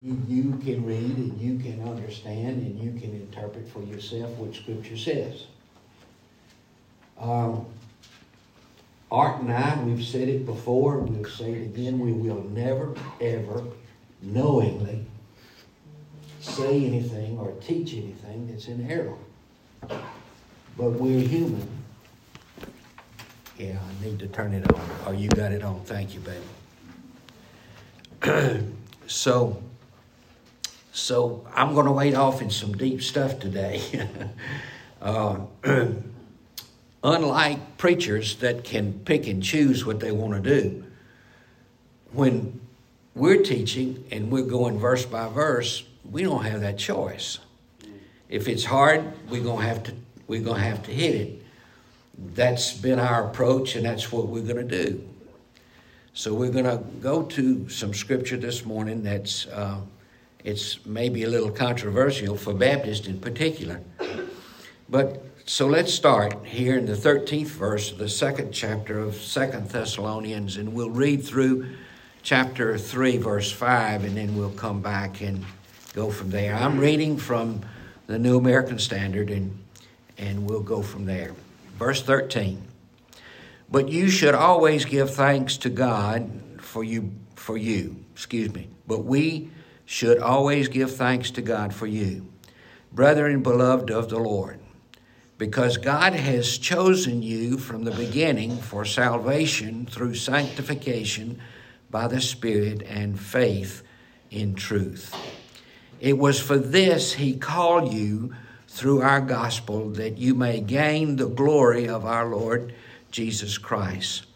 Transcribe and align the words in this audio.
You 0.00 0.56
can 0.64 0.86
read 0.86 1.16
and 1.16 1.40
you 1.40 1.58
can 1.58 1.82
understand 1.82 2.62
and 2.62 2.78
you 2.78 2.92
can 3.00 3.10
interpret 3.14 3.68
for 3.68 3.82
yourself 3.82 4.30
what 4.36 4.54
Scripture 4.54 4.96
says. 4.96 5.46
Um, 7.18 7.66
Art 9.10 9.40
and 9.40 9.52
I, 9.52 9.82
we've 9.82 10.04
said 10.04 10.28
it 10.28 10.46
before, 10.46 10.98
we'll 10.98 11.28
say 11.28 11.52
it 11.52 11.62
again, 11.62 11.98
we 11.98 12.12
will 12.12 12.44
never, 12.50 12.94
ever 13.20 13.64
knowingly 14.22 15.04
say 16.40 16.84
anything 16.84 17.36
or 17.36 17.50
teach 17.60 17.94
anything 17.94 18.46
that's 18.46 18.68
in 18.68 18.88
error. 18.88 19.16
But 20.76 20.90
we're 20.90 21.26
human. 21.26 21.66
Yeah, 23.58 23.80
I 23.80 24.04
need 24.04 24.20
to 24.20 24.28
turn 24.28 24.54
it 24.54 24.72
on. 24.72 24.88
Oh, 25.06 25.10
you 25.10 25.28
got 25.28 25.50
it 25.50 25.64
on. 25.64 25.80
Thank 25.80 26.14
you, 26.14 26.20
baby. 28.22 28.62
so, 29.08 29.60
so 30.98 31.46
I'm 31.54 31.74
going 31.74 31.86
to 31.86 31.92
wade 31.92 32.14
off 32.14 32.42
in 32.42 32.50
some 32.50 32.76
deep 32.76 33.02
stuff 33.02 33.38
today. 33.38 33.80
uh, 35.00 35.38
unlike 37.04 37.78
preachers 37.78 38.36
that 38.36 38.64
can 38.64 38.92
pick 39.04 39.26
and 39.26 39.42
choose 39.42 39.86
what 39.86 40.00
they 40.00 40.10
want 40.10 40.42
to 40.42 40.60
do, 40.60 40.84
when 42.12 42.60
we're 43.14 43.42
teaching 43.42 44.04
and 44.10 44.30
we're 44.30 44.42
going 44.42 44.78
verse 44.78 45.06
by 45.06 45.28
verse, 45.28 45.84
we 46.10 46.24
don't 46.24 46.44
have 46.44 46.62
that 46.62 46.78
choice. 46.78 47.38
If 48.28 48.48
it's 48.48 48.64
hard, 48.64 49.12
we're 49.30 49.42
gonna 49.42 49.64
have 49.64 49.82
to 49.84 49.94
we're 50.26 50.42
gonna 50.42 50.60
have 50.60 50.82
to 50.84 50.90
hit 50.90 51.14
it. 51.14 51.42
That's 52.34 52.72
been 52.72 52.98
our 52.98 53.28
approach, 53.28 53.76
and 53.76 53.86
that's 53.86 54.12
what 54.12 54.26
we're 54.26 54.42
gonna 54.42 54.62
do. 54.64 55.02
So 56.12 56.34
we're 56.34 56.50
gonna 56.50 56.82
go 57.00 57.22
to 57.22 57.68
some 57.68 57.94
scripture 57.94 58.36
this 58.36 58.64
morning 58.64 59.02
that's 59.02 59.46
uh, 59.46 59.80
it's 60.48 60.84
maybe 60.86 61.24
a 61.24 61.28
little 61.28 61.50
controversial 61.50 62.34
for 62.34 62.54
Baptists 62.54 63.06
in 63.06 63.20
particular, 63.20 63.82
but 64.88 65.22
so 65.44 65.66
let's 65.66 65.92
start 65.92 66.46
here 66.46 66.78
in 66.78 66.86
the 66.86 66.94
13th 66.94 67.48
verse 67.48 67.92
of 67.92 67.98
the 67.98 68.08
second 68.08 68.52
chapter 68.52 68.98
of 68.98 69.14
Second 69.14 69.68
Thessalonians, 69.68 70.56
and 70.56 70.72
we'll 70.72 70.88
read 70.88 71.22
through 71.22 71.66
chapter 72.22 72.78
3, 72.78 73.18
verse 73.18 73.52
5, 73.52 74.04
and 74.04 74.16
then 74.16 74.38
we'll 74.38 74.50
come 74.52 74.80
back 74.80 75.20
and 75.20 75.44
go 75.92 76.10
from 76.10 76.30
there. 76.30 76.54
I'm 76.54 76.78
reading 76.78 77.18
from 77.18 77.60
the 78.06 78.18
New 78.18 78.38
American 78.38 78.78
Standard, 78.78 79.28
and, 79.28 79.62
and 80.16 80.48
we'll 80.48 80.62
go 80.62 80.80
from 80.80 81.04
there. 81.04 81.34
Verse 81.78 82.00
13. 82.00 82.62
But 83.70 83.90
you 83.90 84.08
should 84.08 84.34
always 84.34 84.86
give 84.86 85.14
thanks 85.14 85.58
to 85.58 85.68
God 85.68 86.30
for 86.58 86.82
you, 86.82 87.12
for 87.34 87.58
you, 87.58 87.96
excuse 88.14 88.50
me. 88.54 88.68
But 88.86 89.04
we 89.04 89.50
should 89.88 90.18
always 90.18 90.68
give 90.68 90.94
thanks 90.94 91.30
to 91.30 91.40
God 91.40 91.72
for 91.72 91.86
you, 91.86 92.28
brethren 92.92 93.42
beloved 93.42 93.90
of 93.90 94.10
the 94.10 94.18
Lord 94.18 94.60
because 95.38 95.76
God 95.76 96.14
has 96.14 96.58
chosen 96.58 97.22
you 97.22 97.58
from 97.58 97.84
the 97.84 97.92
beginning 97.92 98.58
for 98.58 98.84
salvation 98.84 99.86
through 99.86 100.14
sanctification 100.14 101.40
by 101.90 102.08
the 102.08 102.20
Spirit 102.20 102.82
and 102.82 103.18
faith 103.18 103.84
in 104.30 104.56
truth. 104.56 105.14
It 106.00 106.18
was 106.18 106.40
for 106.40 106.58
this 106.58 107.14
He 107.14 107.36
called 107.36 107.92
you 107.92 108.34
through 108.66 109.00
our 109.00 109.20
gospel 109.20 109.90
that 109.90 110.18
you 110.18 110.34
may 110.34 110.60
gain 110.60 111.16
the 111.16 111.28
glory 111.28 111.88
of 111.88 112.04
our 112.04 112.26
Lord 112.26 112.74
Jesus 113.12 113.56
Christ. 113.56 114.26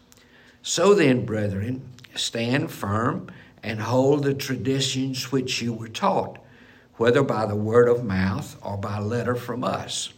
So 0.61 0.93
then, 0.93 1.25
brethren, 1.25 1.85
stand 2.15 2.71
firm 2.71 3.27
and 3.63 3.79
hold 3.79 4.23
the 4.23 4.33
traditions 4.33 5.31
which 5.31 5.61
you 5.61 5.73
were 5.73 5.87
taught, 5.87 6.37
whether 6.97 7.23
by 7.23 7.45
the 7.45 7.55
word 7.55 7.87
of 7.87 8.03
mouth 8.03 8.57
or 8.61 8.77
by 8.77 8.99
letter 8.99 9.35
from 9.35 9.63
us 9.63 10.13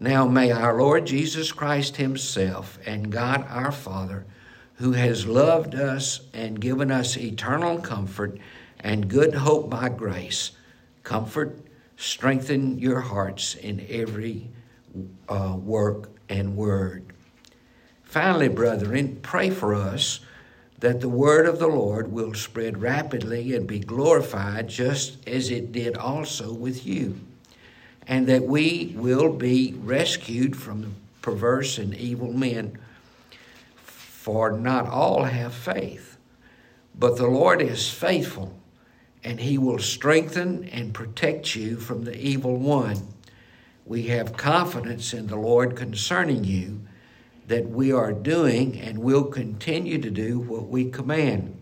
now 0.00 0.28
may 0.28 0.52
our 0.52 0.78
Lord 0.78 1.06
Jesus 1.06 1.50
Christ 1.50 1.96
Himself 1.96 2.78
and 2.86 3.10
God 3.10 3.44
our 3.48 3.72
Father, 3.72 4.26
who 4.74 4.92
has 4.92 5.26
loved 5.26 5.74
us 5.74 6.20
and 6.32 6.60
given 6.60 6.92
us 6.92 7.16
eternal 7.16 7.78
comfort 7.78 8.38
and 8.78 9.08
good 9.08 9.34
hope 9.34 9.68
by 9.68 9.88
grace, 9.88 10.52
comfort, 11.02 11.58
strengthen 11.96 12.78
your 12.78 13.00
hearts 13.00 13.56
in 13.56 13.84
every 13.88 14.50
uh, 15.28 15.56
work 15.58 16.10
and 16.28 16.56
word. 16.56 17.12
Finally, 18.04 18.48
brethren, 18.48 19.18
pray 19.20 19.50
for 19.50 19.74
us 19.74 20.20
that 20.80 21.00
the 21.00 21.08
word 21.08 21.46
of 21.46 21.58
the 21.58 21.68
Lord 21.68 22.12
will 22.12 22.34
spread 22.34 22.80
rapidly 22.80 23.54
and 23.54 23.66
be 23.66 23.80
glorified 23.80 24.68
just 24.68 25.28
as 25.28 25.50
it 25.50 25.72
did 25.72 25.96
also 25.96 26.52
with 26.52 26.86
you 26.86 27.20
and 28.08 28.26
that 28.26 28.42
we 28.42 28.94
will 28.96 29.30
be 29.30 29.74
rescued 29.84 30.56
from 30.56 30.80
the 30.80 30.88
perverse 31.20 31.76
and 31.76 31.94
evil 31.94 32.32
men. 32.32 32.76
For 33.76 34.50
not 34.50 34.88
all 34.88 35.24
have 35.24 35.52
faith, 35.54 36.16
but 36.98 37.16
the 37.16 37.28
Lord 37.28 37.60
is 37.60 37.90
faithful, 37.90 38.58
and 39.22 39.38
he 39.38 39.58
will 39.58 39.78
strengthen 39.78 40.64
and 40.70 40.94
protect 40.94 41.54
you 41.54 41.76
from 41.76 42.04
the 42.04 42.18
evil 42.18 42.56
one. 42.56 43.08
We 43.84 44.04
have 44.04 44.36
confidence 44.36 45.12
in 45.12 45.26
the 45.26 45.36
Lord 45.36 45.76
concerning 45.76 46.44
you 46.44 46.80
that 47.48 47.68
we 47.68 47.92
are 47.92 48.12
doing 48.12 48.78
and 48.78 48.98
will 48.98 49.24
continue 49.24 49.98
to 49.98 50.10
do 50.10 50.38
what 50.38 50.68
we 50.68 50.90
command. 50.90 51.56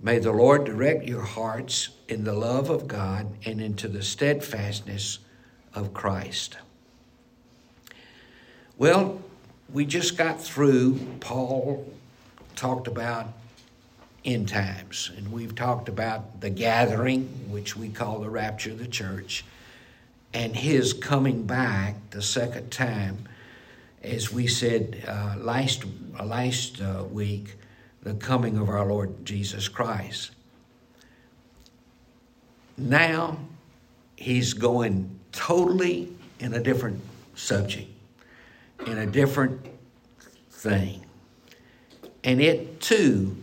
May 0.00 0.18
the 0.18 0.32
Lord 0.32 0.64
direct 0.64 1.04
your 1.04 1.22
hearts 1.22 1.90
in 2.08 2.24
the 2.24 2.32
love 2.32 2.70
of 2.70 2.88
God 2.88 3.26
and 3.44 3.60
into 3.60 3.86
the 3.86 4.02
steadfastness 4.02 5.18
of 5.74 5.92
Christ. 5.92 6.56
Well, 8.78 9.20
we 9.72 9.84
just 9.84 10.16
got 10.16 10.40
through, 10.40 10.98
Paul 11.20 11.86
talked 12.56 12.88
about 12.88 13.28
end 14.24 14.48
times, 14.48 15.10
and 15.16 15.32
we've 15.32 15.54
talked 15.54 15.88
about 15.88 16.40
the 16.40 16.50
gathering, 16.50 17.26
which 17.48 17.76
we 17.76 17.88
call 17.88 18.20
the 18.20 18.30
rapture 18.30 18.70
of 18.70 18.78
the 18.78 18.86
church, 18.86 19.44
and 20.32 20.54
his 20.54 20.92
coming 20.92 21.44
back 21.44 21.96
the 22.10 22.22
second 22.22 22.70
time, 22.70 23.28
as 24.02 24.32
we 24.32 24.46
said 24.46 25.02
uh, 25.06 25.36
last, 25.38 25.84
uh, 26.18 26.24
last 26.24 26.80
uh, 26.80 27.04
week, 27.10 27.56
the 28.02 28.14
coming 28.14 28.58
of 28.58 28.68
our 28.68 28.84
Lord 28.84 29.24
Jesus 29.24 29.68
Christ. 29.68 30.32
Now, 32.76 33.38
he's 34.16 34.54
going 34.54 35.18
totally 35.30 36.12
in 36.40 36.54
a 36.54 36.60
different 36.60 37.00
subject, 37.34 37.88
in 38.86 38.98
a 38.98 39.06
different 39.06 39.64
thing. 40.50 41.04
And 42.24 42.40
it 42.40 42.80
too 42.80 43.36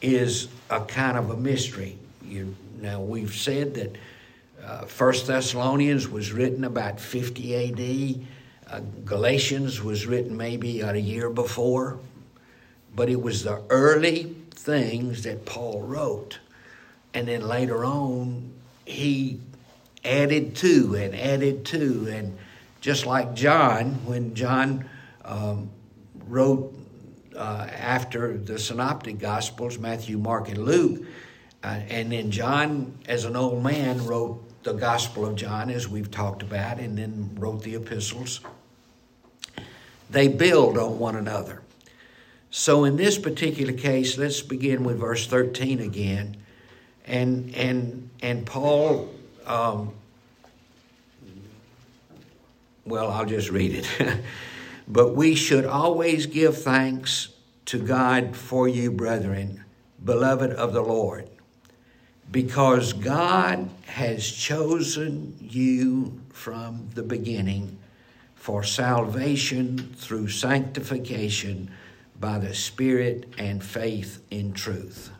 is 0.00 0.48
a 0.70 0.80
kind 0.80 1.16
of 1.16 1.30
a 1.30 1.36
mystery. 1.36 1.98
You, 2.24 2.54
now, 2.80 3.00
we've 3.00 3.34
said 3.34 3.74
that 3.74 3.96
uh, 4.64 4.84
First 4.84 5.26
Thessalonians 5.26 6.08
was 6.08 6.32
written 6.32 6.64
about 6.64 7.00
50 7.00 8.20
AD. 8.20 8.26
Uh, 8.72 8.80
Galatians 9.04 9.82
was 9.82 10.06
written 10.06 10.34
maybe 10.34 10.80
a 10.80 10.96
year 10.96 11.28
before, 11.28 11.98
but 12.96 13.10
it 13.10 13.20
was 13.20 13.44
the 13.44 13.62
early 13.68 14.34
things 14.54 15.24
that 15.24 15.44
Paul 15.44 15.82
wrote. 15.82 16.38
And 17.12 17.28
then 17.28 17.42
later 17.42 17.84
on, 17.84 18.50
he 18.86 19.40
added 20.06 20.56
to 20.56 20.94
and 20.94 21.14
added 21.14 21.66
to. 21.66 22.08
And 22.10 22.38
just 22.80 23.04
like 23.04 23.34
John, 23.34 24.06
when 24.06 24.34
John 24.34 24.88
um, 25.22 25.68
wrote 26.26 26.74
uh, 27.36 27.66
after 27.70 28.38
the 28.38 28.58
Synoptic 28.58 29.18
Gospels, 29.18 29.78
Matthew, 29.78 30.16
Mark, 30.16 30.48
and 30.48 30.64
Luke, 30.64 31.02
uh, 31.62 31.66
and 31.66 32.10
then 32.10 32.30
John, 32.30 32.98
as 33.06 33.26
an 33.26 33.36
old 33.36 33.62
man, 33.62 34.06
wrote 34.06 34.42
the 34.62 34.72
Gospel 34.72 35.26
of 35.26 35.36
John, 35.36 35.68
as 35.68 35.88
we've 35.88 36.10
talked 36.10 36.42
about, 36.42 36.78
and 36.78 36.96
then 36.96 37.36
wrote 37.38 37.62
the 37.62 37.74
epistles. 37.74 38.40
They 40.12 40.28
build 40.28 40.76
on 40.76 40.98
one 40.98 41.16
another. 41.16 41.62
So 42.50 42.84
in 42.84 42.96
this 42.96 43.18
particular 43.18 43.72
case, 43.72 44.18
let's 44.18 44.42
begin 44.42 44.84
with 44.84 44.98
verse 44.98 45.26
13 45.26 45.80
again. 45.80 46.36
And 47.06 47.54
and 47.56 48.10
and 48.20 48.46
Paul 48.46 49.08
um, 49.46 49.94
well, 52.84 53.10
I'll 53.10 53.24
just 53.24 53.50
read 53.50 53.74
it. 53.74 54.20
but 54.88 55.14
we 55.14 55.34
should 55.34 55.64
always 55.64 56.26
give 56.26 56.62
thanks 56.62 57.28
to 57.66 57.78
God 57.78 58.36
for 58.36 58.68
you, 58.68 58.90
brethren, 58.90 59.64
beloved 60.04 60.50
of 60.50 60.72
the 60.72 60.82
Lord, 60.82 61.28
because 62.30 62.92
God 62.92 63.70
has 63.86 64.30
chosen 64.30 65.36
you 65.40 66.20
from 66.32 66.88
the 66.94 67.02
beginning 67.02 67.78
for 68.42 68.64
salvation 68.64 69.78
through 69.94 70.26
sanctification 70.26 71.70
by 72.18 72.40
the 72.40 72.52
Spirit 72.52 73.24
and 73.38 73.62
faith 73.62 74.20
in 74.32 74.52
truth. 74.52 75.12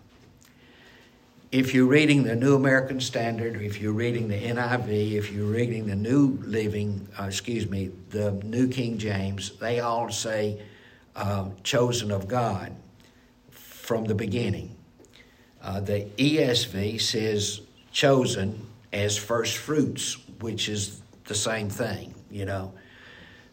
if 1.53 1.73
you're 1.73 1.87
reading 1.87 2.25
the 2.25 2.35
New 2.35 2.57
American 2.57 2.99
Standard, 2.99 3.63
if 3.63 3.81
you're 3.81 3.93
reading 3.93 4.27
the 4.27 4.35
NIV, 4.35 5.13
if 5.13 5.31
you're 5.31 5.47
reading 5.47 5.87
the 5.87 5.95
New 5.95 6.37
Living, 6.43 7.07
uh, 7.17 7.27
excuse 7.27 7.71
me, 7.71 7.93
the 8.11 8.33
New 8.43 8.67
King 8.67 8.99
James, 8.99 9.53
they 9.61 9.79
all 9.79 10.11
say 10.11 10.61
uh, 11.15 11.49
chosen 11.63 12.11
of 12.11 12.27
God 12.27 12.75
from 13.53 14.05
the 14.07 14.17
beginning. 14.17 14.75
Uh, 15.63 15.79
the 15.79 16.07
ESV 16.19 17.01
says 17.01 17.61
chosen 17.93 18.67
as 18.93 19.17
first 19.17 19.59
fruits, 19.59 20.19
which 20.41 20.69
is 20.69 21.03
the 21.27 21.37
same 21.37 21.71
thing, 21.71 22.17
you 22.29 22.47
know. 22.47 22.73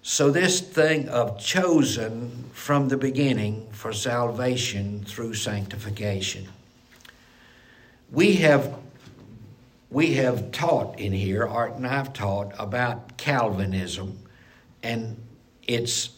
So, 0.01 0.31
this 0.31 0.61
thing 0.61 1.09
of 1.09 1.39
chosen 1.39 2.45
from 2.53 2.87
the 2.87 2.97
beginning 2.97 3.67
for 3.71 3.91
salvation 3.91 5.03
through 5.03 5.33
sanctification. 5.33 6.47
We 8.11 8.35
have 8.35 8.79
we 9.91 10.13
have 10.15 10.51
taught 10.51 10.99
in 10.99 11.11
here, 11.13 11.45
Art 11.45 11.75
and 11.75 11.85
I've 11.85 12.13
taught 12.13 12.53
about 12.57 13.17
Calvinism 13.17 14.19
and 14.83 15.17
its 15.67 16.11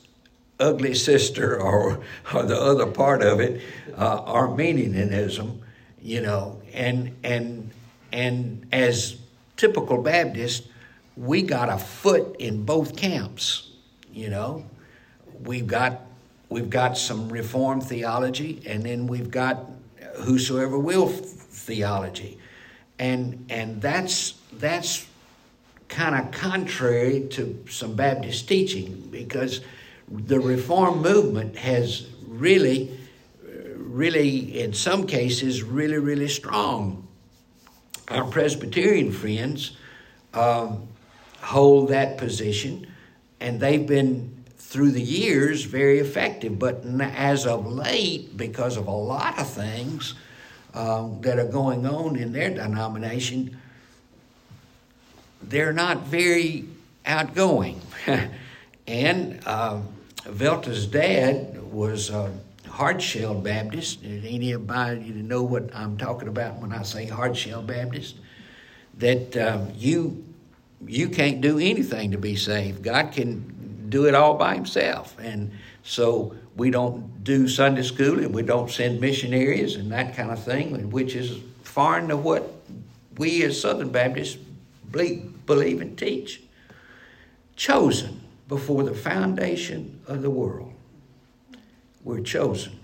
ugly 0.60 0.94
sister, 0.94 1.60
or, 1.62 2.02
or 2.34 2.44
the 2.44 2.60
other 2.60 2.86
part 2.86 3.24
of 3.24 3.40
it, 3.40 3.62
uh, 3.98 4.22
Arminianism, 4.26 5.62
you 6.02 6.22
know, 6.22 6.62
and 6.74 7.16
and 7.24 7.72
and 8.12 8.68
as 8.72 9.18
typical 9.58 10.02
Baptists, 10.02 10.68
we 11.16 11.42
got 11.42 11.70
a 11.70 11.78
foot 11.78 12.36
in 12.40 12.66
both 12.66 12.96
camps, 12.96 13.71
you 14.14 14.30
know. 14.30 14.66
We've 15.44 15.68
got 15.68 16.02
we've 16.50 16.70
got 16.70 16.98
some 16.98 17.30
Reformed 17.30 17.84
theology, 17.84 18.62
and 18.66 18.84
then 18.84 19.08
we've 19.08 19.32
got 19.32 19.66
whosoever 20.16 20.78
will 20.78 21.08
theology. 21.08 22.38
And, 23.00 23.46
and 23.50 23.82
that's, 23.82 24.36
that's 24.54 25.08
kind 25.88 26.16
of 26.16 26.32
contrary 26.32 27.28
to 27.32 27.66
some 27.70 27.96
Baptist 27.96 28.48
teaching 28.48 29.08
because 29.12 29.62
the 30.08 30.40
Reform 30.40 31.02
movement 31.02 31.58
has 31.58 32.08
really, 32.28 32.98
really, 33.76 34.62
in 34.62 34.74
some 34.74 35.08
cases, 35.08 35.64
really, 35.64 35.98
really 35.98 36.28
strong. 36.28 37.08
Our 38.10 38.26
Presbyterian 38.26 39.12
friends 39.12 39.78
um, 40.34 40.88
hold 41.42 41.90
that 41.90 42.18
position, 42.18 42.88
and 43.42 43.60
they've 43.60 43.86
been 43.86 44.44
through 44.58 44.92
the 44.92 45.02
years 45.02 45.66
very 45.66 46.00
effective. 46.00 46.58
But 46.58 46.86
as 47.02 47.46
of 47.46 47.68
late, 47.68 48.38
because 48.38 48.78
of 48.78 48.88
a 48.88 48.92
lot 48.92 49.38
of 49.38 49.50
things, 49.50 50.14
um, 50.74 51.20
that 51.22 51.38
are 51.38 51.48
going 51.48 51.86
on 51.86 52.16
in 52.16 52.32
their 52.32 52.50
denomination, 52.50 53.58
they're 55.42 55.74
not 55.74 56.04
very 56.04 56.66
outgoing. 57.06 57.82
and 58.88 59.40
uh, 59.46 59.82
Velta's 60.24 60.88
dad 60.88 61.62
was 61.72 62.10
a 62.10 62.32
hard-shell 62.70 63.36
Baptist. 63.36 64.00
Anybody 64.04 65.12
to 65.12 65.24
know 65.24 65.44
what 65.44 65.76
I'm 65.76 65.98
talking 65.98 66.30
about 66.30 66.58
when 66.58 66.72
I 66.72 66.84
say 66.84 67.06
hard-shell 67.06 67.64
Baptist? 67.64 68.16
That 68.98 69.36
um, 69.36 69.72
you 69.76 70.24
you 70.86 71.10
can't 71.10 71.42
do 71.42 71.60
anything 71.60 72.12
to 72.12 72.18
be 72.18 72.36
saved. 72.36 72.84
God 72.84 73.12
can 73.12 73.88
do 73.90 74.06
it 74.08 74.16
all 74.16 74.36
by 74.36 74.56
Himself, 74.56 75.18
and 75.20 75.52
so 75.84 76.36
we 76.56 76.70
don't 76.70 77.24
do 77.24 77.48
Sunday 77.48 77.84
school 77.84 78.20
and 78.20 78.34
we 78.34 78.44
don't 78.44 78.70
send 78.70 79.00
missionaries 79.00 79.76
and 79.76 79.92
that 79.92 80.16
kind 80.16 80.32
of 80.32 80.44
thing, 80.44 80.90
which 80.90 81.16
is 81.16 81.40
foreign 81.64 82.08
to 82.10 82.18
what 82.18 82.52
we 83.18 83.44
as 83.44 83.60
Southern 83.60 83.90
Baptists 83.90 84.38
believe 84.92 85.82
and 85.82 85.98
teach. 85.98 86.42
Chosen 87.56 88.22
before 88.48 88.84
the 88.84 88.94
foundation 88.94 90.02
of 90.08 90.22
the 90.22 90.30
world. 90.30 90.74
We're 92.04 92.22
chosen. 92.22 92.80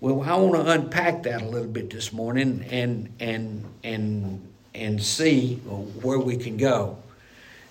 Well, 0.00 0.22
I 0.22 0.34
want 0.36 0.64
to 0.64 0.70
unpack 0.70 1.24
that 1.24 1.42
a 1.42 1.44
little 1.44 1.68
bit 1.68 1.90
this 1.90 2.12
morning 2.12 2.64
and 2.70 3.12
and 3.20 3.64
and 3.82 4.48
and 4.78 5.02
see 5.02 5.60
uh, 5.68 5.74
where 5.74 6.18
we 6.18 6.36
can 6.36 6.56
go. 6.56 6.98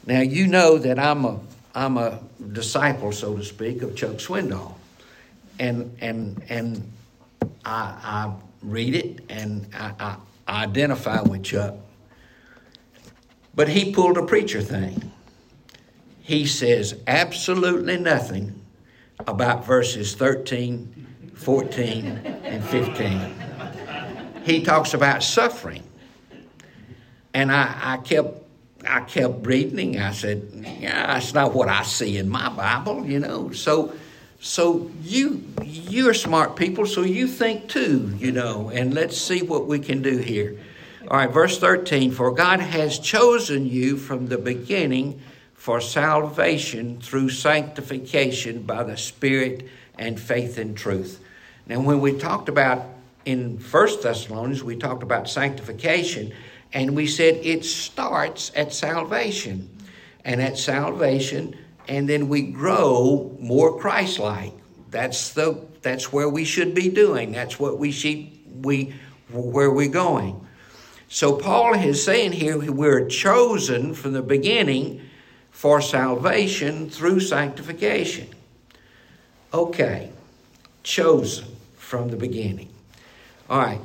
Now 0.06 0.21
you 0.21 0.48
know 0.48 0.77
that 0.77 1.00
I'm 1.00 1.25
a 1.25 1.39
I'm 1.74 1.98
a 1.98 2.19
disciple, 2.54 3.12
so 3.12 3.36
to 3.38 3.44
speak, 3.44 3.81
of 3.81 3.95
Chuck 3.95 4.18
Swindoll 4.18 4.77
and 5.59 5.95
and 6.01 6.44
and 6.50 6.92
I, 7.65 7.98
I 8.04 8.33
read 8.62 8.95
it 8.95 9.19
and 9.30 9.68
I, 9.74 10.18
I 10.48 10.63
identify 10.65 11.21
with 11.21 11.44
Chuck. 11.44 11.75
But 13.56 13.69
he 13.69 13.92
pulled 13.92 14.18
a 14.18 14.25
preacher 14.25 14.62
thing. 14.62 15.12
He 16.21 16.45
says 16.45 17.00
absolutely 17.07 17.98
nothing 17.98 18.62
about 19.19 19.65
verses 19.65 20.13
13, 20.15 21.07
14, 21.33 22.06
and 22.06 22.63
15. 22.63 23.33
He 24.44 24.63
talks 24.63 24.94
about 24.94 25.24
suffering. 25.24 25.83
And 27.37 27.51
I, 27.51 27.77
I 27.93 27.97
kept 27.97 28.35
I 28.87 29.01
kept 29.01 29.45
reading. 29.45 29.99
I 29.99 30.11
said, 30.11 30.49
yeah, 30.79 31.13
that's 31.13 31.35
not 31.35 31.53
what 31.53 31.69
I 31.69 31.83
see 31.83 32.17
in 32.17 32.29
my 32.29 32.49
Bible, 32.49 33.05
you 33.05 33.19
know. 33.19 33.51
So 33.51 33.93
so 34.39 34.89
you 35.03 35.43
you're 35.63 36.15
smart 36.15 36.55
people, 36.55 36.87
so 36.87 37.03
you 37.03 37.27
think 37.27 37.69
too, 37.69 38.11
you 38.17 38.31
know, 38.31 38.71
and 38.71 38.91
let's 38.95 39.15
see 39.15 39.43
what 39.43 39.67
we 39.67 39.77
can 39.77 40.01
do 40.01 40.17
here. 40.17 40.59
All 41.11 41.17
right, 41.17 41.29
verse 41.29 41.59
13, 41.59 42.11
for 42.11 42.31
God 42.31 42.59
has 42.59 42.97
chosen 42.97 43.67
you 43.67 43.97
from 43.97 44.25
the 44.25 44.39
beginning 44.39 45.21
for 45.53 45.79
salvation 45.79 46.99
through 46.99 47.29
sanctification 47.29 48.63
by 48.63 48.81
the 48.81 48.97
Spirit 48.97 49.67
and 49.95 50.19
faith 50.19 50.57
in 50.57 50.73
truth. 50.73 51.23
Now, 51.67 51.81
when 51.81 52.01
we 52.01 52.17
talked 52.17 52.49
about 52.49 52.83
in 53.25 53.59
First 53.59 54.01
Thessalonians, 54.01 54.63
we 54.63 54.75
talked 54.75 55.03
about 55.03 55.29
sanctification, 55.29 56.33
and 56.73 56.95
we 56.95 57.07
said 57.07 57.35
it 57.35 57.65
starts 57.65 58.51
at 58.55 58.73
salvation. 58.73 59.69
And 60.25 60.41
at 60.41 60.57
salvation, 60.57 61.55
and 61.87 62.09
then 62.09 62.27
we 62.27 62.41
grow 62.41 63.33
more 63.39 63.79
Christ-like. 63.79 64.51
That's 64.91 65.29
the 65.29 65.65
that's 65.81 66.11
where 66.11 66.27
we 66.27 66.43
should 66.43 66.75
be 66.75 66.89
doing. 66.89 67.31
That's 67.31 67.57
what 67.57 67.79
we 67.79 67.91
should 67.91 68.27
we 68.61 68.93
where 69.31 69.71
we're 69.71 69.87
going. 69.87 70.45
So 71.07 71.37
Paul 71.37 71.75
is 71.75 72.03
saying 72.03 72.33
here 72.33 72.57
we're 72.57 73.07
chosen 73.07 73.94
from 73.94 74.11
the 74.11 74.21
beginning 74.21 75.01
for 75.51 75.80
salvation 75.80 76.89
through 76.89 77.21
sanctification. 77.21 78.27
Okay, 79.53 80.11
chosen 80.83 81.47
from 81.77 82.09
the 82.09 82.18
beginning. 82.18 82.69
All 83.49 83.61
right, 83.61 83.80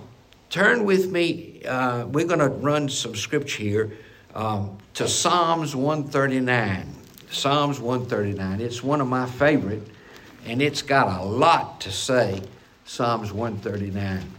turn 0.52 0.84
with 0.84 1.10
me. 1.10 1.62
Uh, 1.64 2.04
we're 2.06 2.26
going 2.26 2.38
to 2.38 2.48
run 2.48 2.88
some 2.88 3.16
scripture 3.16 3.62
here 3.62 3.92
um, 4.34 4.78
to 4.94 5.08
Psalms 5.08 5.74
139. 5.74 6.94
Psalms 7.30 7.80
139. 7.80 8.60
It's 8.60 8.82
one 8.82 9.00
of 9.00 9.08
my 9.08 9.24
favorite, 9.24 9.88
and 10.44 10.60
it's 10.60 10.82
got 10.82 11.20
a 11.20 11.24
lot 11.24 11.80
to 11.80 11.90
say. 11.90 12.42
Psalms 12.84 13.32
139. 13.32 14.30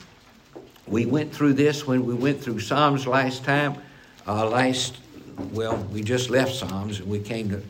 We 0.86 1.08
went 1.08 1.34
through 1.34 1.54
this 1.54 1.88
when 1.88 2.06
we 2.06 2.14
went 2.14 2.40
through 2.40 2.60
Psalms 2.60 3.08
last 3.08 3.44
time. 3.44 3.78
Uh, 4.28 4.48
last, 4.48 4.98
well, 5.52 5.78
we 5.92 6.04
just 6.04 6.30
left 6.30 6.54
Psalms 6.54 7.00
and 7.00 7.10
we 7.10 7.20
came 7.20 7.50
to 7.50 7.64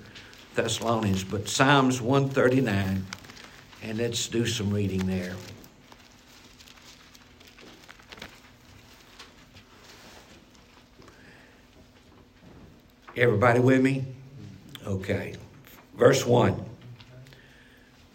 Thessalonians, 0.56 1.24
but 1.24 1.48
Psalms 1.48 2.02
139, 2.02 3.06
and 3.84 3.98
let's 3.98 4.28
do 4.28 4.46
some 4.46 4.72
reading 4.74 5.06
there. 5.06 5.34
Everybody 13.16 13.60
with 13.60 13.80
me? 13.80 14.06
Okay. 14.88 15.36
Verse 15.96 16.26
1. 16.26 16.66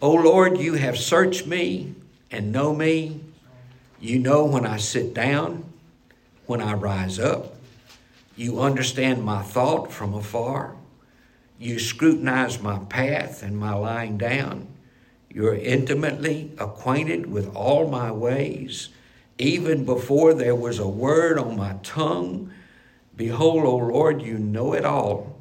O 0.01 0.11
Lord, 0.11 0.57
you 0.57 0.73
have 0.73 0.97
searched 0.97 1.47
me 1.47 1.95
and 2.29 2.51
know 2.51 2.75
me. 2.75 3.21
You 4.01 4.19
know 4.19 4.43
when 4.43 4.65
I 4.65 4.75
sit 4.75 5.13
down, 5.13 5.63
when 6.47 6.61
I 6.61 6.73
rise 6.73 7.17
up. 7.17 7.55
You 8.35 8.59
understand 8.59 9.23
my 9.23 9.41
thought 9.41 9.89
from 9.91 10.13
afar. 10.13 10.75
You 11.57 11.79
scrutinize 11.79 12.61
my 12.61 12.79
path 12.79 13.41
and 13.41 13.57
my 13.57 13.73
lying 13.73 14.17
down. 14.17 14.67
You're 15.29 15.55
intimately 15.55 16.51
acquainted 16.57 17.31
with 17.31 17.55
all 17.55 17.87
my 17.89 18.11
ways. 18.11 18.89
Even 19.37 19.85
before 19.85 20.33
there 20.33 20.55
was 20.55 20.79
a 20.79 20.87
word 20.87 21.37
on 21.37 21.55
my 21.55 21.75
tongue, 21.83 22.51
behold, 23.19 23.65
O 23.65 23.75
Lord, 23.75 24.21
you 24.21 24.37
know 24.37 24.71
it 24.71 24.85
all. 24.85 25.35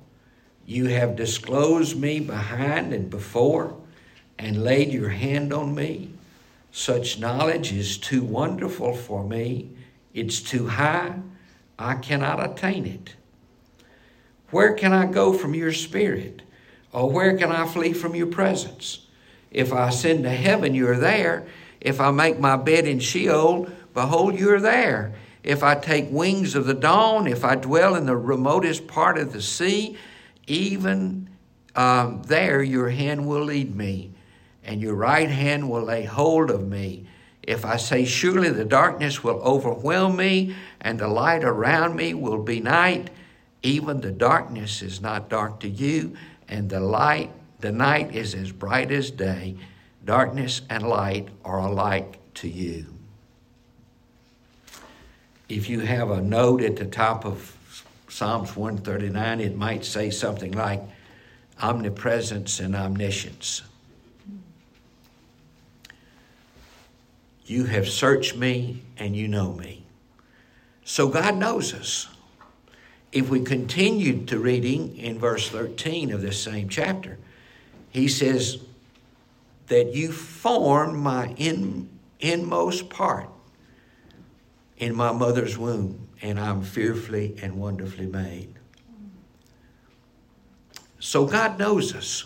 You 0.66 0.86
have 0.86 1.14
disclosed 1.14 1.96
me 1.96 2.18
behind 2.18 2.92
and 2.92 3.08
before 3.08 3.76
and 4.36 4.64
laid 4.64 4.92
your 4.92 5.10
hand 5.10 5.52
on 5.52 5.76
me. 5.76 6.12
Such 6.72 7.20
knowledge 7.20 7.72
is 7.72 7.96
too 7.96 8.24
wonderful 8.24 8.96
for 8.96 9.22
me. 9.22 9.76
It's 10.12 10.40
too 10.40 10.66
high. 10.66 11.20
I 11.78 11.94
cannot 11.94 12.44
attain 12.44 12.84
it. 12.84 13.14
Where 14.50 14.74
can 14.74 14.92
I 14.92 15.06
go 15.06 15.32
from 15.32 15.54
your 15.54 15.72
spirit? 15.72 16.42
Or 16.92 17.08
where 17.08 17.38
can 17.38 17.52
I 17.52 17.64
flee 17.64 17.92
from 17.92 18.16
your 18.16 18.26
presence? 18.26 19.06
If 19.52 19.72
I 19.72 19.90
ascend 19.90 20.24
to 20.24 20.30
heaven, 20.30 20.74
you 20.74 20.88
are 20.88 20.96
there. 20.96 21.46
If 21.80 22.00
I 22.00 22.10
make 22.10 22.40
my 22.40 22.56
bed 22.56 22.88
in 22.88 22.98
Sheol, 22.98 23.70
behold, 23.94 24.36
you 24.36 24.52
are 24.52 24.60
there. 24.60 25.14
If 25.42 25.62
I 25.62 25.74
take 25.74 26.06
wings 26.10 26.54
of 26.54 26.66
the 26.66 26.74
dawn, 26.74 27.26
if 27.26 27.44
I 27.44 27.54
dwell 27.54 27.94
in 27.94 28.06
the 28.06 28.16
remotest 28.16 28.86
part 28.86 29.18
of 29.18 29.32
the 29.32 29.42
sea, 29.42 29.96
even 30.46 31.28
um, 31.76 32.22
there 32.24 32.62
your 32.62 32.88
hand 32.88 33.26
will 33.26 33.44
lead 33.44 33.74
me, 33.74 34.10
and 34.64 34.80
your 34.80 34.94
right 34.94 35.30
hand 35.30 35.70
will 35.70 35.84
lay 35.84 36.04
hold 36.04 36.50
of 36.50 36.66
me. 36.66 37.06
If 37.42 37.64
I 37.64 37.76
say, 37.76 38.04
Surely 38.04 38.50
the 38.50 38.64
darkness 38.64 39.22
will 39.22 39.40
overwhelm 39.42 40.16
me, 40.16 40.56
and 40.80 40.98
the 40.98 41.08
light 41.08 41.44
around 41.44 41.96
me 41.96 42.14
will 42.14 42.42
be 42.42 42.60
night, 42.60 43.10
even 43.62 44.00
the 44.00 44.10
darkness 44.10 44.82
is 44.82 45.00
not 45.00 45.28
dark 45.28 45.60
to 45.60 45.68
you, 45.68 46.16
and 46.48 46.68
the 46.68 46.80
light, 46.80 47.30
the 47.60 47.72
night 47.72 48.14
is 48.14 48.34
as 48.34 48.52
bright 48.52 48.90
as 48.90 49.10
day. 49.10 49.56
Darkness 50.04 50.62
and 50.68 50.86
light 50.86 51.28
are 51.44 51.60
alike 51.60 52.18
to 52.34 52.48
you. 52.48 52.97
If 55.48 55.70
you 55.70 55.80
have 55.80 56.10
a 56.10 56.20
note 56.20 56.62
at 56.62 56.76
the 56.76 56.84
top 56.84 57.24
of 57.24 57.56
Psalms 58.08 58.54
139, 58.54 59.40
it 59.40 59.56
might 59.56 59.84
say 59.84 60.10
something 60.10 60.52
like 60.52 60.82
omnipresence 61.60 62.60
and 62.60 62.76
omniscience. 62.76 63.62
You 67.46 67.64
have 67.64 67.88
searched 67.88 68.36
me 68.36 68.82
and 68.98 69.16
you 69.16 69.26
know 69.26 69.52
me. 69.54 69.86
So 70.84 71.08
God 71.08 71.36
knows 71.36 71.72
us. 71.72 72.08
If 73.10 73.30
we 73.30 73.40
continue 73.40 74.26
to 74.26 74.38
reading 74.38 74.98
in 74.98 75.18
verse 75.18 75.48
13 75.48 76.12
of 76.12 76.20
this 76.20 76.42
same 76.42 76.68
chapter, 76.68 77.16
he 77.90 78.06
says 78.06 78.58
that 79.68 79.94
you 79.94 80.12
formed 80.12 80.98
my 80.98 81.34
in, 81.38 81.88
inmost 82.20 82.90
part 82.90 83.30
in 84.78 84.94
my 84.94 85.12
mother's 85.12 85.58
womb, 85.58 86.08
and 86.22 86.38
I'm 86.38 86.62
fearfully 86.62 87.36
and 87.42 87.58
wonderfully 87.58 88.06
made. 88.06 88.54
So 91.00 91.26
God 91.26 91.58
knows 91.58 91.94
us. 91.94 92.24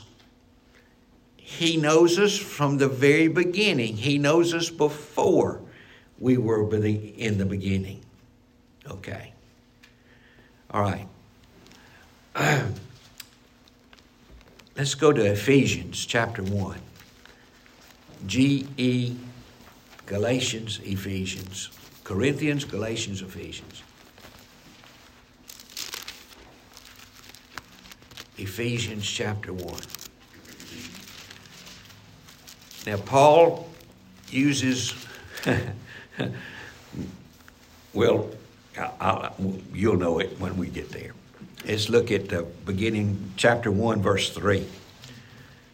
He 1.37 1.77
knows 1.77 2.19
us 2.19 2.37
from 2.37 2.79
the 2.79 2.89
very 2.89 3.29
beginning. 3.29 3.97
He 3.97 4.19
knows 4.19 4.55
us 4.55 4.71
before 4.71 5.61
we 6.19 6.39
were 6.39 6.63
in 6.75 7.39
the 7.39 7.45
beginning. 7.45 8.03
Okay. 8.91 9.33
All 10.71 10.81
right. 10.81 11.07
Let's 14.77 14.95
go 14.95 15.13
to 15.13 15.23
Ephesians 15.23 16.07
chapter 16.07 16.43
1. 16.43 16.79
G 18.27 18.67
E 18.79 19.17
Galatians, 20.07 20.81
Ephesians. 20.85 21.71
Corinthians, 22.05 22.65
Galatians, 22.65 23.23
Ephesians. 23.23 23.83
Ephesians 28.39 29.09
chapter 29.09 29.53
1. 29.53 29.81
Now, 32.87 32.97
Paul 32.97 33.69
uses, 34.31 34.95
well, 37.93 38.29
I, 38.77 38.91
I, 39.01 39.33
you'll 39.73 39.97
know 39.97 40.19
it 40.19 40.41
when 40.41 40.57
we 40.57 40.67
get 40.69 40.91
there. 40.91 41.13
Let's 41.65 41.89
look 41.89 42.11
at 42.11 42.29
the 42.29 42.43
beginning, 42.67 43.33
chapter 43.37 43.71
1, 43.71 44.03
verse 44.03 44.31
3. 44.31 44.67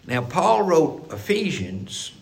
Now, 0.06 0.20
Paul 0.22 0.62
wrote 0.64 1.08
Ephesians 1.10 2.12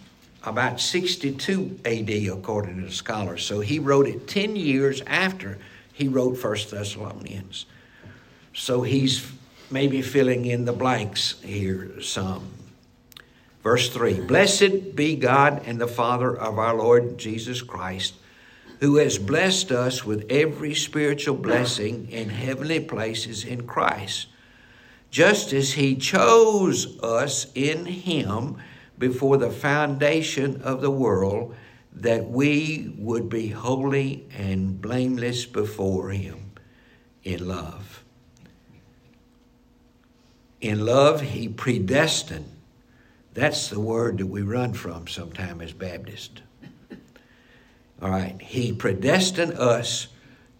about 0.47 0.81
62 0.81 1.81
AD, 1.85 2.11
according 2.33 2.81
to 2.83 2.91
scholars. 2.91 3.45
So 3.45 3.61
he 3.61 3.81
wrote 3.81 4.07
it 4.07 4.29
10 4.29 4.55
years 4.55 5.03
after 5.07 5.59
he 5.93 6.07
wrote 6.09 6.39
First 6.39 6.71
Thessalonians. 6.71 7.67
So 8.55 8.83
he's 8.83 9.33
maybe 9.71 10.01
filling 10.03 10.47
in 10.47 10.65
the 10.65 10.73
blanks 10.73 11.41
here 11.43 12.01
some. 12.01 12.53
Verse 13.63 13.89
3 13.89 14.21
Blessed 14.21 14.95
be 14.95 15.17
God 15.17 15.63
and 15.67 15.81
the 15.81 15.89
Father 15.89 16.35
of 16.39 16.59
our 16.59 16.77
Lord 16.77 17.19
Jesus 17.19 17.61
Christ, 17.61 18.15
who 18.79 18.97
has 18.97 19.19
blessed 19.19 19.73
us 19.73 20.05
with 20.05 20.31
every 20.31 20.75
spiritual 20.75 21.37
blessing 21.37 22.09
in 22.13 22.29
heavenly 22.29 22.79
places 22.79 23.45
in 23.45 23.67
Christ, 23.67 24.29
just 25.11 25.53
as 25.53 25.73
He 25.73 25.97
chose 25.97 27.01
us 27.03 27.49
in 27.57 27.87
Him 27.87 28.59
before 28.99 29.37
the 29.37 29.51
foundation 29.51 30.61
of 30.63 30.81
the 30.81 30.91
world, 30.91 31.55
that 31.93 32.29
we 32.29 32.93
would 32.99 33.29
be 33.29 33.49
holy 33.49 34.27
and 34.37 34.81
blameless 34.81 35.47
before 35.47 36.11
Him 36.11 36.53
in 37.25 37.47
love. 37.49 38.05
In 40.61 40.85
love, 40.85 41.21
He 41.21 41.49
predestined. 41.49 42.51
That's 43.35 43.69
the 43.69 43.81
word 43.81 44.19
that 44.19 44.27
we 44.27 44.43
run 44.43 44.73
from 44.73 45.07
sometime 45.07 45.61
as 45.61 45.73
Baptists. 45.73 46.41
All 48.01 48.11
right. 48.11 48.41
He 48.41 48.73
predestined 48.73 49.55
us 49.55 50.09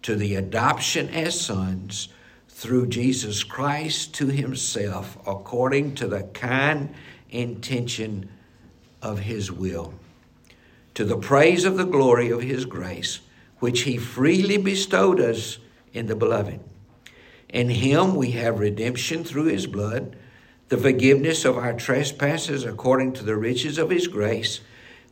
to 0.03 0.15
the 0.15 0.35
adoption 0.35 1.09
as 1.09 1.39
sons 1.39 2.09
through 2.47 2.87
Jesus 2.87 3.43
Christ 3.43 4.15
to 4.15 4.27
himself 4.27 5.17
according 5.27 5.95
to 5.95 6.07
the 6.07 6.23
kind 6.23 6.93
intention 7.29 8.29
of 9.01 9.19
his 9.19 9.51
will, 9.51 9.93
to 10.93 11.05
the 11.05 11.17
praise 11.17 11.65
of 11.65 11.77
the 11.77 11.85
glory 11.85 12.29
of 12.29 12.41
his 12.41 12.65
grace, 12.65 13.19
which 13.59 13.81
he 13.81 13.97
freely 13.97 14.57
bestowed 14.57 15.19
us 15.19 15.57
in 15.93 16.07
the 16.07 16.15
beloved. 16.15 16.59
In 17.49 17.69
him 17.69 18.15
we 18.15 18.31
have 18.31 18.59
redemption 18.59 19.23
through 19.23 19.45
his 19.45 19.67
blood, 19.67 20.15
the 20.69 20.77
forgiveness 20.77 21.45
of 21.45 21.57
our 21.57 21.73
trespasses 21.73 22.65
according 22.65 23.13
to 23.13 23.23
the 23.23 23.37
riches 23.37 23.77
of 23.77 23.89
his 23.89 24.07
grace, 24.07 24.59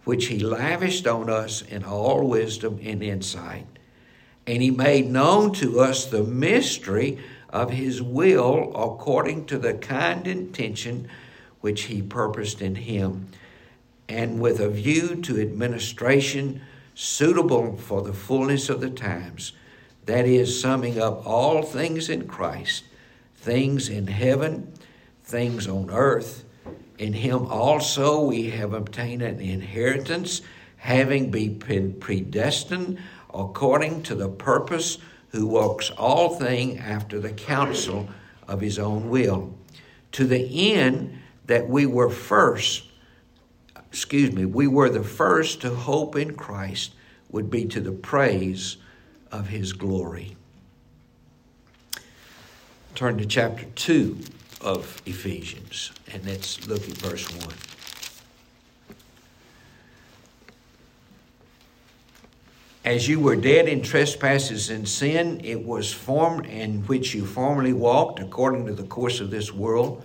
which 0.03 0.27
he 0.27 0.39
lavished 0.39 1.07
on 1.07 1.29
us 1.29 1.61
in 1.61 1.83
all 1.83 2.27
wisdom 2.27 2.79
and 2.83 3.01
insight. 3.01 3.65
And 4.45 4.61
he 4.61 4.69
made 4.69 5.07
known 5.07 5.53
to 5.53 5.79
us 5.79 6.05
the 6.05 6.23
mystery 6.23 7.19
of 7.49 7.71
his 7.71 8.01
will 8.01 8.71
according 8.75 9.45
to 9.45 9.57
the 9.57 9.73
kind 9.73 10.27
intention 10.27 11.07
which 11.65 11.85
he 11.85 11.99
purposed 11.99 12.61
in 12.61 12.75
him, 12.75 13.27
and 14.07 14.39
with 14.39 14.59
a 14.59 14.69
view 14.69 15.15
to 15.15 15.41
administration 15.41 16.61
suitable 16.93 17.75
for 17.75 18.03
the 18.03 18.13
fullness 18.13 18.69
of 18.69 18.81
the 18.81 18.89
times 18.91 19.51
that 20.05 20.27
is, 20.27 20.61
summing 20.61 21.01
up 21.01 21.25
all 21.25 21.63
things 21.63 22.07
in 22.07 22.27
Christ, 22.27 22.83
things 23.35 23.89
in 23.89 24.05
heaven, 24.05 24.71
things 25.23 25.67
on 25.67 25.89
earth. 25.89 26.43
In 26.99 27.13
him 27.13 27.47
also 27.47 28.21
we 28.21 28.51
have 28.51 28.73
obtained 28.73 29.23
an 29.23 29.39
inheritance, 29.39 30.43
having 30.77 31.31
been 31.31 31.93
predestined 31.99 32.99
according 33.33 34.03
to 34.03 34.13
the 34.13 34.29
purpose 34.29 34.99
who 35.29 35.47
works 35.47 35.89
all 35.97 36.35
things 36.35 36.79
after 36.79 37.19
the 37.19 37.33
counsel 37.33 38.07
of 38.47 38.61
his 38.61 38.77
own 38.77 39.09
will, 39.09 39.51
to 40.11 40.25
the 40.25 40.71
end 40.75 41.21
that 41.47 41.69
we 41.69 41.85
were 41.85 42.09
first, 42.09 42.83
excuse 43.75 44.31
me, 44.31 44.45
we 44.45 44.67
were 44.67 44.89
the 44.89 45.03
first 45.03 45.61
to 45.61 45.73
hope 45.73 46.15
in 46.15 46.35
Christ 46.35 46.93
would 47.29 47.49
be 47.49 47.65
to 47.65 47.81
the 47.81 47.91
praise 47.91 48.77
of 49.31 49.49
his 49.49 49.73
glory. 49.73 50.35
Turn 52.95 53.17
to 53.17 53.25
chapter 53.25 53.65
2 53.75 54.17
of 54.61 55.01
Ephesians, 55.05 55.91
and 56.11 56.25
let's 56.25 56.67
look 56.67 56.81
at 56.87 56.95
verse 56.97 57.29
1. 57.45 57.53
As 62.85 63.07
you 63.07 63.19
were 63.19 63.35
dead 63.35 63.67
in 63.67 63.81
trespasses 63.81 64.69
and 64.69 64.87
sin, 64.87 65.41
it 65.43 65.65
was 65.65 65.91
formed 65.91 66.45
in 66.45 66.83
which 66.83 67.15
you 67.15 67.25
formerly 67.25 67.73
walked 67.73 68.19
according 68.19 68.67
to 68.67 68.73
the 68.73 68.83
course 68.83 69.19
of 69.19 69.31
this 69.31 69.51
world, 69.51 70.03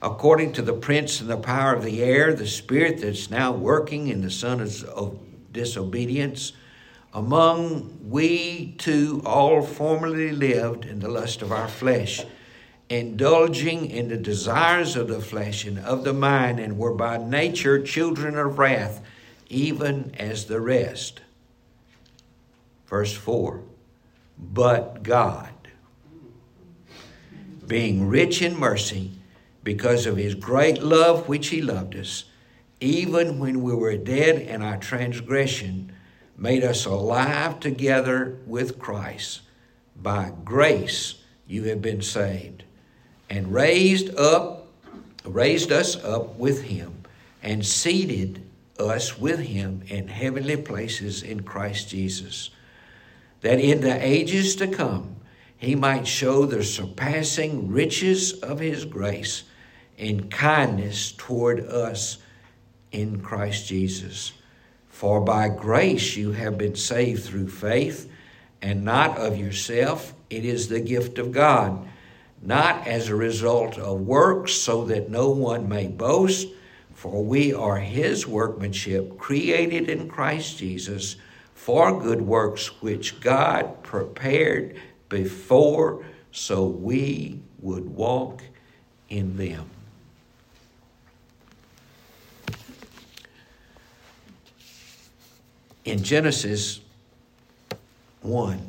according 0.00 0.52
to 0.52 0.62
the 0.62 0.72
prince 0.72 1.20
and 1.20 1.28
the 1.28 1.36
power 1.36 1.74
of 1.74 1.84
the 1.84 2.02
air, 2.02 2.32
the 2.34 2.46
spirit 2.46 3.00
that's 3.00 3.30
now 3.30 3.52
working 3.52 4.08
in 4.08 4.20
the 4.20 4.30
son 4.30 4.60
of 4.60 5.18
disobedience 5.52 6.52
among 7.14 7.98
we 8.08 8.74
too 8.78 9.22
all 9.24 9.62
formerly 9.62 10.30
lived 10.30 10.84
in 10.84 11.00
the 11.00 11.08
lust 11.08 11.42
of 11.42 11.50
our 11.50 11.68
flesh, 11.68 12.24
indulging 12.88 13.90
in 13.90 14.08
the 14.08 14.16
desires 14.16 14.96
of 14.96 15.08
the 15.08 15.20
flesh 15.20 15.64
and 15.64 15.78
of 15.80 16.04
the 16.04 16.12
mind, 16.12 16.60
and 16.60 16.78
were 16.78 16.94
by 16.94 17.16
nature 17.16 17.82
children 17.82 18.36
of 18.36 18.58
wrath, 18.58 19.02
even 19.48 20.14
as 20.18 20.44
the 20.44 20.60
rest. 20.60 21.20
Verse 22.86 23.14
4 23.14 23.62
But 24.38 25.02
God, 25.02 25.52
being 27.66 28.06
rich 28.06 28.42
in 28.42 28.58
mercy, 28.58 29.17
because 29.68 30.06
of 30.06 30.16
his 30.16 30.34
great 30.34 30.82
love 30.82 31.28
which 31.28 31.48
he 31.48 31.60
loved 31.60 31.94
us, 31.94 32.24
even 32.80 33.38
when 33.38 33.62
we 33.62 33.74
were 33.74 33.98
dead 33.98 34.40
in 34.40 34.62
our 34.62 34.78
transgression, 34.78 35.92
made 36.38 36.64
us 36.64 36.86
alive 36.86 37.60
together 37.60 38.38
with 38.46 38.78
Christ. 38.78 39.42
By 39.94 40.32
grace 40.42 41.16
you 41.46 41.64
have 41.64 41.82
been 41.82 42.00
saved, 42.00 42.64
and 43.28 43.52
raised 43.52 44.16
up, 44.16 44.68
raised 45.26 45.70
us 45.70 46.02
up 46.02 46.38
with 46.38 46.62
him, 46.62 47.02
and 47.42 47.66
seated 47.66 48.42
us 48.78 49.18
with 49.18 49.40
him 49.40 49.82
in 49.88 50.08
heavenly 50.08 50.56
places 50.56 51.22
in 51.22 51.42
Christ 51.42 51.90
Jesus, 51.90 52.48
that 53.42 53.60
in 53.60 53.82
the 53.82 54.02
ages 54.02 54.56
to 54.56 54.66
come 54.66 55.16
he 55.58 55.74
might 55.74 56.06
show 56.06 56.46
the 56.46 56.64
surpassing 56.64 57.70
riches 57.70 58.32
of 58.32 58.60
his 58.60 58.86
grace 58.86 59.42
in 59.98 60.28
kindness 60.30 61.12
toward 61.12 61.60
us 61.66 62.18
in 62.92 63.20
Christ 63.20 63.66
Jesus. 63.66 64.32
For 64.88 65.20
by 65.20 65.48
grace 65.48 66.16
you 66.16 66.32
have 66.32 66.56
been 66.56 66.76
saved 66.76 67.24
through 67.24 67.48
faith, 67.48 68.10
and 68.62 68.84
not 68.84 69.18
of 69.18 69.36
yourself. 69.36 70.14
It 70.30 70.44
is 70.44 70.68
the 70.68 70.80
gift 70.80 71.18
of 71.18 71.32
God, 71.32 71.86
not 72.42 72.86
as 72.86 73.08
a 73.08 73.14
result 73.14 73.78
of 73.78 74.00
works, 74.00 74.52
so 74.52 74.84
that 74.86 75.10
no 75.10 75.30
one 75.30 75.68
may 75.68 75.86
boast. 75.86 76.48
For 76.94 77.22
we 77.22 77.52
are 77.54 77.78
his 77.78 78.26
workmanship, 78.26 79.18
created 79.18 79.88
in 79.88 80.08
Christ 80.08 80.58
Jesus 80.58 81.16
for 81.54 82.00
good 82.00 82.22
works, 82.22 82.82
which 82.82 83.20
God 83.20 83.82
prepared 83.82 84.76
before 85.08 86.04
so 86.32 86.64
we 86.64 87.40
would 87.60 87.88
walk 87.88 88.42
in 89.08 89.36
them. 89.36 89.70
In 95.88 96.02
Genesis 96.02 96.80
1, 98.20 98.60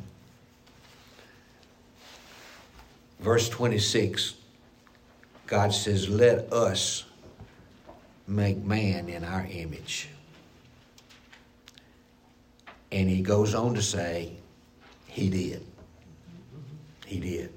verse 3.18 3.46
26, 3.50 4.36
God 5.46 5.74
says, 5.74 6.08
Let 6.08 6.50
us 6.50 7.04
make 8.26 8.56
man 8.64 9.10
in 9.10 9.22
our 9.22 9.46
image. 9.50 10.08
And 12.90 13.06
he 13.10 13.20
goes 13.20 13.54
on 13.54 13.74
to 13.74 13.82
say, 13.82 14.32
He 15.06 15.28
did. 15.28 15.66
He 17.04 17.20
did. 17.20 17.52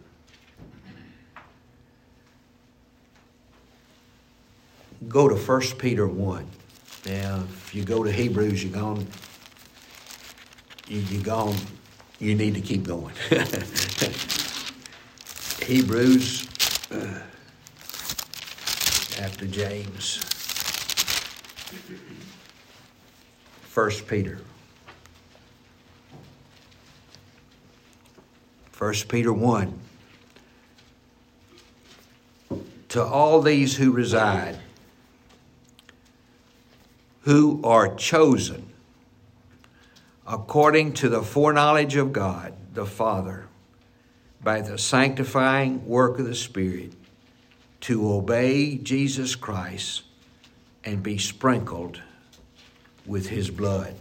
Go 5.07 5.29
to 5.29 5.35
1 5.35 5.61
Peter 5.77 6.05
1. 6.05 6.45
Now, 7.05 7.45
if 7.47 7.73
you 7.73 7.85
go 7.85 8.03
to 8.03 8.11
Hebrews, 8.11 8.61
you're 8.61 8.73
going 8.73 9.07
you, 10.87 10.99
you 10.99 11.21
gone, 11.21 11.55
you 12.19 12.35
need 12.35 12.55
to 12.55 12.61
keep 12.61 12.83
going. 12.83 13.13
Hebrews 15.63 16.47
uh, 16.91 17.21
after 19.19 19.45
James. 19.45 20.17
First 23.61 24.07
Peter. 24.07 24.39
First 28.71 29.07
Peter 29.07 29.31
1. 29.31 29.79
To 32.89 33.03
all 33.03 33.41
these 33.41 33.77
who 33.77 33.91
reside, 33.91 34.59
who 37.21 37.61
are 37.63 37.95
chosen 37.95 38.72
according 40.27 40.93
to 40.93 41.09
the 41.09 41.21
foreknowledge 41.21 41.95
of 41.95 42.13
God 42.13 42.53
the 42.73 42.85
Father, 42.85 43.47
by 44.41 44.61
the 44.61 44.77
sanctifying 44.77 45.85
work 45.87 46.19
of 46.19 46.25
the 46.25 46.35
Spirit, 46.35 46.93
to 47.81 48.11
obey 48.11 48.77
Jesus 48.77 49.35
Christ 49.35 50.03
and 50.83 51.03
be 51.03 51.17
sprinkled 51.17 52.01
with 53.05 53.29
his 53.29 53.49
blood, 53.49 53.95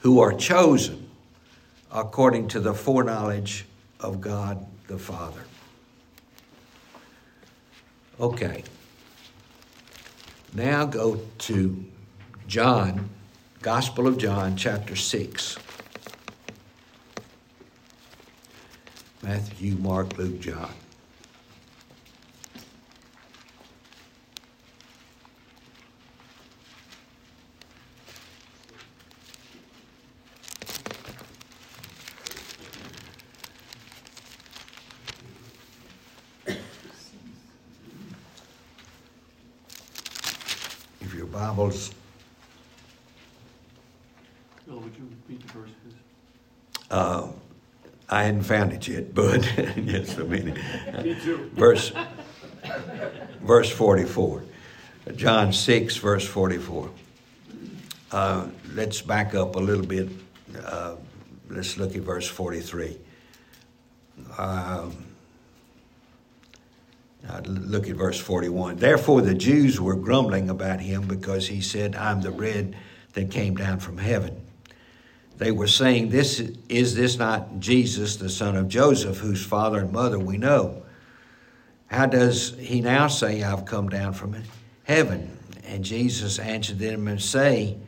who 0.00 0.20
are 0.20 0.32
chosen 0.32 1.10
according 1.92 2.48
to 2.48 2.60
the 2.60 2.74
foreknowledge 2.74 3.66
of 3.98 4.20
God 4.20 4.64
the 4.86 4.98
Father. 4.98 5.42
Okay. 8.18 8.64
Now 10.52 10.84
go 10.84 11.20
to 11.38 11.84
John 12.46 13.08
Gospel 13.62 14.06
of 14.06 14.16
John, 14.16 14.56
chapter 14.56 14.96
6. 14.96 15.58
Matthew, 19.22 19.74
Mark, 19.76 20.16
Luke, 20.16 20.40
John. 20.40 20.72
If 41.02 41.14
your 41.14 41.26
Bibles 41.26 41.90
Uh, 46.90 47.28
I 48.08 48.24
hadn't 48.24 48.42
found 48.42 48.72
it 48.72 48.88
yet, 48.88 49.14
but 49.14 49.44
yes, 49.76 50.18
a 50.18 50.24
minute. 50.24 50.58
verse, 51.52 51.92
verse 53.40 53.70
44. 53.70 54.42
John 55.14 55.52
6, 55.52 55.96
verse 55.98 56.26
44. 56.26 56.90
Uh, 58.10 58.48
let's 58.74 59.00
back 59.00 59.34
up 59.36 59.54
a 59.54 59.60
little 59.60 59.86
bit. 59.86 60.08
Uh, 60.64 60.96
let's 61.48 61.78
look 61.78 61.94
at 61.94 62.02
verse 62.02 62.26
43. 62.26 62.98
Um, 64.36 65.04
look 67.44 67.88
at 67.88 67.94
verse 67.94 68.18
41. 68.18 68.76
Therefore, 68.76 69.20
the 69.20 69.34
Jews 69.34 69.80
were 69.80 69.94
grumbling 69.94 70.50
about 70.50 70.80
him 70.80 71.06
because 71.06 71.46
he 71.46 71.60
said, 71.60 71.94
I'm 71.94 72.20
the 72.22 72.32
bread 72.32 72.76
that 73.12 73.30
came 73.30 73.54
down 73.54 73.78
from 73.78 73.98
heaven 73.98 74.49
they 75.40 75.50
were 75.50 75.66
saying, 75.66 76.10
"This 76.10 76.38
is 76.68 76.94
this 76.94 77.16
not 77.16 77.60
Jesus, 77.60 78.16
the 78.16 78.28
son 78.28 78.56
of 78.56 78.68
Joseph, 78.68 79.16
whose 79.16 79.44
father 79.44 79.80
and 79.80 79.90
mother 79.90 80.18
we 80.18 80.36
know? 80.36 80.82
How 81.86 82.04
does 82.04 82.54
he 82.58 82.82
now 82.82 83.08
say, 83.08 83.42
I've 83.42 83.64
come 83.64 83.88
down 83.88 84.12
from 84.12 84.36
heaven?" 84.84 85.38
And 85.66 85.82
Jesus 85.82 86.38
answered 86.38 86.78
them 86.78 87.08
and 87.08 87.20
say, 87.22 87.78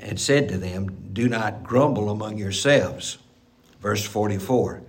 and 0.00 0.18
said 0.18 0.48
to 0.48 0.58
them, 0.58 1.10
"Do 1.12 1.28
not 1.28 1.62
grumble 1.62 2.08
among 2.08 2.38
yourselves." 2.38 3.18
Verse 3.82 4.04
forty-four. 4.04 4.82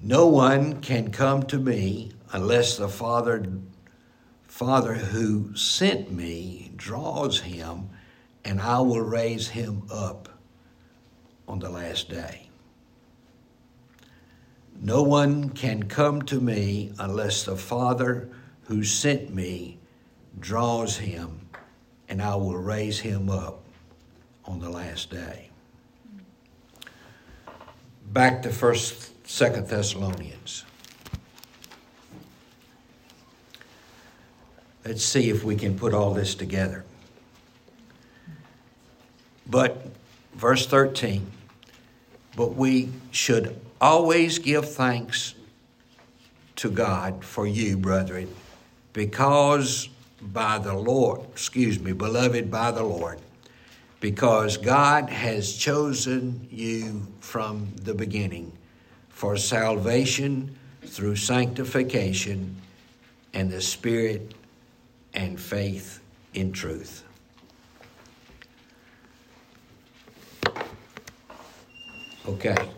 No 0.00 0.28
one 0.28 0.80
can 0.80 1.10
come 1.10 1.42
to 1.44 1.58
me 1.58 2.12
unless 2.32 2.76
the 2.76 2.88
Father, 2.88 3.44
Father 4.46 4.94
who 4.94 5.54
sent 5.56 6.12
me 6.12 6.70
draws 6.76 7.40
him, 7.40 7.90
and 8.44 8.60
I 8.60 8.80
will 8.80 9.00
raise 9.00 9.48
him 9.48 9.82
up 9.90 10.28
on 11.52 11.58
the 11.58 11.68
last 11.68 12.08
day. 12.08 12.48
No 14.80 15.02
one 15.02 15.50
can 15.50 15.82
come 15.82 16.22
to 16.22 16.40
me 16.40 16.94
unless 16.98 17.44
the 17.44 17.58
Father 17.58 18.30
who 18.62 18.82
sent 18.82 19.34
me 19.34 19.78
draws 20.40 20.96
him, 20.96 21.46
and 22.08 22.22
I 22.22 22.36
will 22.36 22.56
raise 22.56 23.00
him 23.00 23.28
up 23.28 23.62
on 24.46 24.60
the 24.60 24.70
last 24.70 25.10
day. 25.10 25.50
Back 28.06 28.40
to 28.44 28.48
first, 28.48 29.28
second 29.28 29.68
Thessalonians. 29.68 30.64
Let's 34.86 35.04
see 35.04 35.28
if 35.28 35.44
we 35.44 35.56
can 35.56 35.78
put 35.78 35.92
all 35.92 36.14
this 36.14 36.34
together. 36.34 36.86
But 39.46 39.86
verse 40.34 40.64
13 40.66 41.26
but 42.36 42.54
we 42.54 42.88
should 43.10 43.58
always 43.80 44.38
give 44.38 44.70
thanks 44.70 45.34
to 46.56 46.70
God 46.70 47.24
for 47.24 47.46
you, 47.46 47.76
brethren, 47.76 48.28
because 48.92 49.88
by 50.20 50.58
the 50.58 50.74
Lord, 50.74 51.20
excuse 51.32 51.80
me, 51.80 51.92
beloved 51.92 52.50
by 52.50 52.70
the 52.70 52.84
Lord, 52.84 53.18
because 54.00 54.56
God 54.56 55.10
has 55.10 55.54
chosen 55.54 56.46
you 56.50 57.06
from 57.20 57.72
the 57.82 57.94
beginning 57.94 58.52
for 59.08 59.36
salvation 59.36 60.56
through 60.86 61.16
sanctification 61.16 62.56
and 63.34 63.50
the 63.50 63.60
Spirit 63.60 64.34
and 65.14 65.40
faith 65.40 66.00
in 66.34 66.52
truth. 66.52 67.04
Okay. 72.26 72.70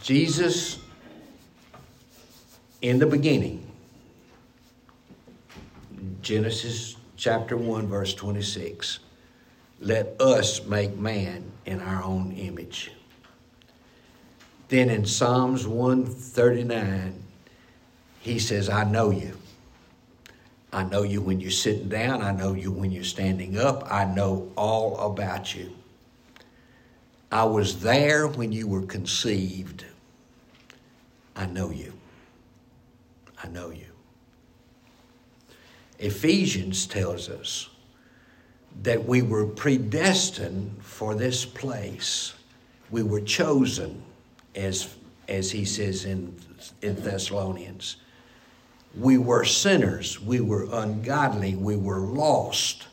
Jesus, 0.00 0.78
in 2.80 2.98
the 2.98 3.06
beginning, 3.06 3.70
Genesis 6.22 6.96
chapter 7.16 7.56
1, 7.56 7.88
verse 7.88 8.14
26. 8.14 9.00
Let 9.80 10.20
us 10.20 10.64
make 10.64 10.96
man 10.96 11.50
in 11.66 11.80
our 11.80 12.02
own 12.02 12.32
image. 12.32 12.92
Then 14.68 14.90
in 14.90 15.04
Psalms 15.06 15.66
139, 15.66 17.22
he 18.20 18.38
says, 18.38 18.68
I 18.68 18.84
know 18.84 19.10
you. 19.10 19.36
I 20.72 20.84
know 20.84 21.02
you 21.02 21.22
when 21.22 21.40
you're 21.40 21.50
sitting 21.50 21.88
down. 21.88 22.22
I 22.22 22.32
know 22.32 22.52
you 22.52 22.70
when 22.70 22.92
you're 22.92 23.04
standing 23.04 23.58
up. 23.58 23.90
I 23.90 24.04
know 24.04 24.52
all 24.56 24.98
about 25.12 25.54
you. 25.54 25.77
I 27.30 27.44
was 27.44 27.80
there 27.80 28.26
when 28.26 28.52
you 28.52 28.66
were 28.66 28.82
conceived. 28.82 29.84
I 31.36 31.46
know 31.46 31.70
you. 31.70 31.92
I 33.42 33.48
know 33.48 33.70
you. 33.70 33.84
Ephesians 35.98 36.86
tells 36.86 37.28
us 37.28 37.68
that 38.82 39.04
we 39.04 39.22
were 39.22 39.46
predestined 39.46 40.76
for 40.80 41.14
this 41.14 41.44
place. 41.44 42.34
We 42.90 43.02
were 43.02 43.20
chosen, 43.20 44.02
as, 44.54 44.94
as 45.28 45.50
he 45.50 45.64
says 45.64 46.04
in, 46.04 46.34
in 46.82 46.94
Thessalonians. 46.96 47.96
We 48.96 49.18
were 49.18 49.44
sinners, 49.44 50.20
we 50.20 50.40
were 50.40 50.66
ungodly, 50.72 51.54
we 51.54 51.76
were 51.76 52.00
lost. 52.00 52.86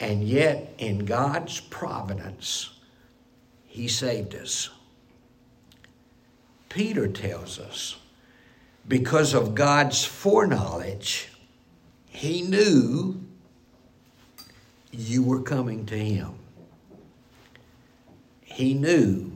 And 0.00 0.24
yet, 0.24 0.74
in 0.78 1.04
God's 1.04 1.60
providence, 1.60 2.70
He 3.72 3.88
saved 3.88 4.34
us. 4.34 4.68
Peter 6.68 7.08
tells 7.08 7.58
us 7.58 7.96
because 8.86 9.32
of 9.32 9.54
God's 9.54 10.04
foreknowledge, 10.04 11.30
He 12.06 12.42
knew 12.42 13.24
you 14.90 15.22
were 15.22 15.40
coming 15.40 15.86
to 15.86 15.96
Him. 15.96 16.34
He 18.42 18.74
knew 18.74 19.32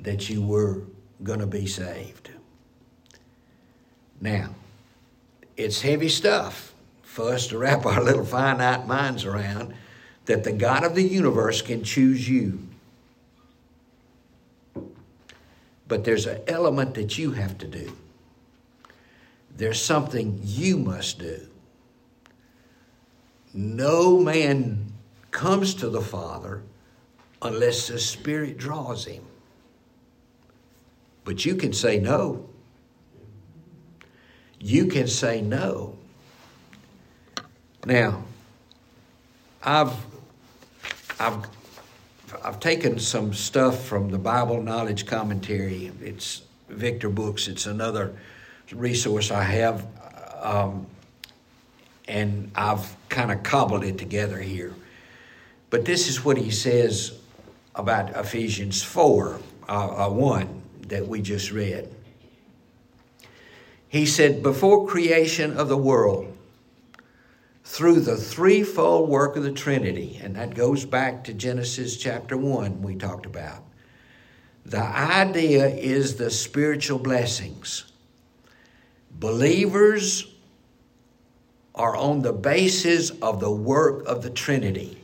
that 0.00 0.28
you 0.28 0.42
were 0.42 0.82
going 1.22 1.38
to 1.38 1.46
be 1.46 1.68
saved. 1.68 2.30
Now, 4.20 4.56
it's 5.56 5.82
heavy 5.82 6.08
stuff 6.08 6.74
for 7.04 7.32
us 7.32 7.46
to 7.46 7.58
wrap 7.58 7.86
our 7.86 8.02
little 8.02 8.24
finite 8.24 8.88
minds 8.88 9.24
around 9.24 9.72
that 10.24 10.42
the 10.42 10.52
God 10.52 10.82
of 10.82 10.96
the 10.96 11.04
universe 11.04 11.62
can 11.62 11.84
choose 11.84 12.28
you. 12.28 12.58
But 15.92 16.04
there's 16.04 16.24
an 16.24 16.40
element 16.48 16.94
that 16.94 17.18
you 17.18 17.32
have 17.32 17.58
to 17.58 17.66
do. 17.66 17.94
There's 19.54 19.78
something 19.78 20.40
you 20.42 20.78
must 20.78 21.18
do. 21.18 21.46
No 23.52 24.18
man 24.18 24.90
comes 25.32 25.74
to 25.74 25.90
the 25.90 26.00
Father 26.00 26.62
unless 27.42 27.88
the 27.88 27.98
Spirit 27.98 28.56
draws 28.56 29.04
him. 29.04 29.22
But 31.24 31.44
you 31.44 31.56
can 31.56 31.74
say 31.74 32.00
no. 32.00 32.48
You 34.60 34.86
can 34.86 35.06
say 35.06 35.42
no. 35.42 35.98
Now, 37.84 38.24
I've 39.62 39.94
I've 41.20 41.46
I've 42.44 42.58
taken 42.58 42.98
some 42.98 43.32
stuff 43.32 43.84
from 43.84 44.10
the 44.10 44.18
Bible 44.18 44.60
Knowledge 44.60 45.06
Commentary. 45.06 45.92
It's 46.00 46.42
Victor 46.68 47.08
Books. 47.08 47.46
It's 47.46 47.66
another 47.66 48.16
resource 48.72 49.30
I 49.30 49.44
have. 49.44 49.86
Um, 50.40 50.86
and 52.08 52.50
I've 52.56 52.96
kind 53.08 53.30
of 53.30 53.44
cobbled 53.44 53.84
it 53.84 53.96
together 53.96 54.40
here. 54.40 54.74
But 55.70 55.84
this 55.84 56.08
is 56.08 56.24
what 56.24 56.36
he 56.36 56.50
says 56.50 57.16
about 57.76 58.16
Ephesians 58.16 58.82
4 58.82 59.38
uh, 59.68 60.06
uh, 60.06 60.10
1 60.10 60.62
that 60.88 61.06
we 61.06 61.22
just 61.22 61.52
read. 61.52 61.88
He 63.88 64.04
said, 64.04 64.42
Before 64.42 64.88
creation 64.88 65.56
of 65.56 65.68
the 65.68 65.76
world, 65.76 66.31
through 67.64 68.00
the 68.00 68.16
threefold 68.16 69.08
work 69.08 69.36
of 69.36 69.42
the 69.42 69.52
Trinity, 69.52 70.20
and 70.22 70.36
that 70.36 70.54
goes 70.54 70.84
back 70.84 71.24
to 71.24 71.34
Genesis 71.34 71.96
chapter 71.96 72.36
1 72.36 72.82
we 72.82 72.94
talked 72.94 73.26
about. 73.26 73.64
The 74.64 74.82
idea 74.82 75.66
is 75.68 76.16
the 76.16 76.30
spiritual 76.30 76.98
blessings. 76.98 77.84
Believers 79.10 80.32
are 81.74 81.96
on 81.96 82.22
the 82.22 82.32
basis 82.32 83.10
of 83.22 83.40
the 83.40 83.50
work 83.50 84.04
of 84.06 84.22
the 84.22 84.30
Trinity. 84.30 84.98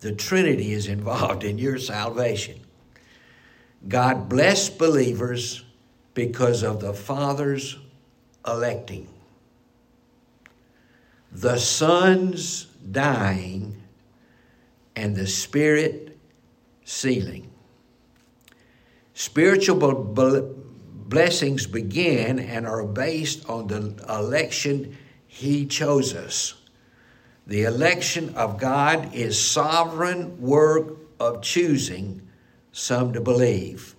The 0.00 0.12
Trinity 0.12 0.72
is 0.72 0.86
involved 0.86 1.44
in 1.44 1.58
your 1.58 1.78
salvation. 1.78 2.60
God 3.88 4.28
blessed 4.28 4.78
believers 4.78 5.64
because 6.14 6.62
of 6.62 6.80
the 6.80 6.94
Father's 6.94 7.78
electing, 8.46 9.08
the 11.34 11.58
Son's 11.58 12.66
dying, 12.90 13.82
and 14.94 15.16
the 15.16 15.26
Spirit 15.26 16.16
sealing. 16.84 17.50
Spiritual 19.14 19.90
blessings 21.08 21.66
begin 21.66 22.38
and 22.38 22.66
are 22.66 22.84
based 22.84 23.48
on 23.48 23.66
the 23.66 24.04
election 24.08 24.96
he 25.26 25.66
chose 25.66 26.14
us. 26.14 26.54
The 27.46 27.64
election 27.64 28.34
of 28.36 28.58
God 28.58 29.14
is 29.14 29.38
sovereign 29.38 30.40
work 30.40 30.96
of 31.18 31.42
choosing 31.42 32.22
some 32.72 33.12
to 33.12 33.20
believe. 33.20 33.94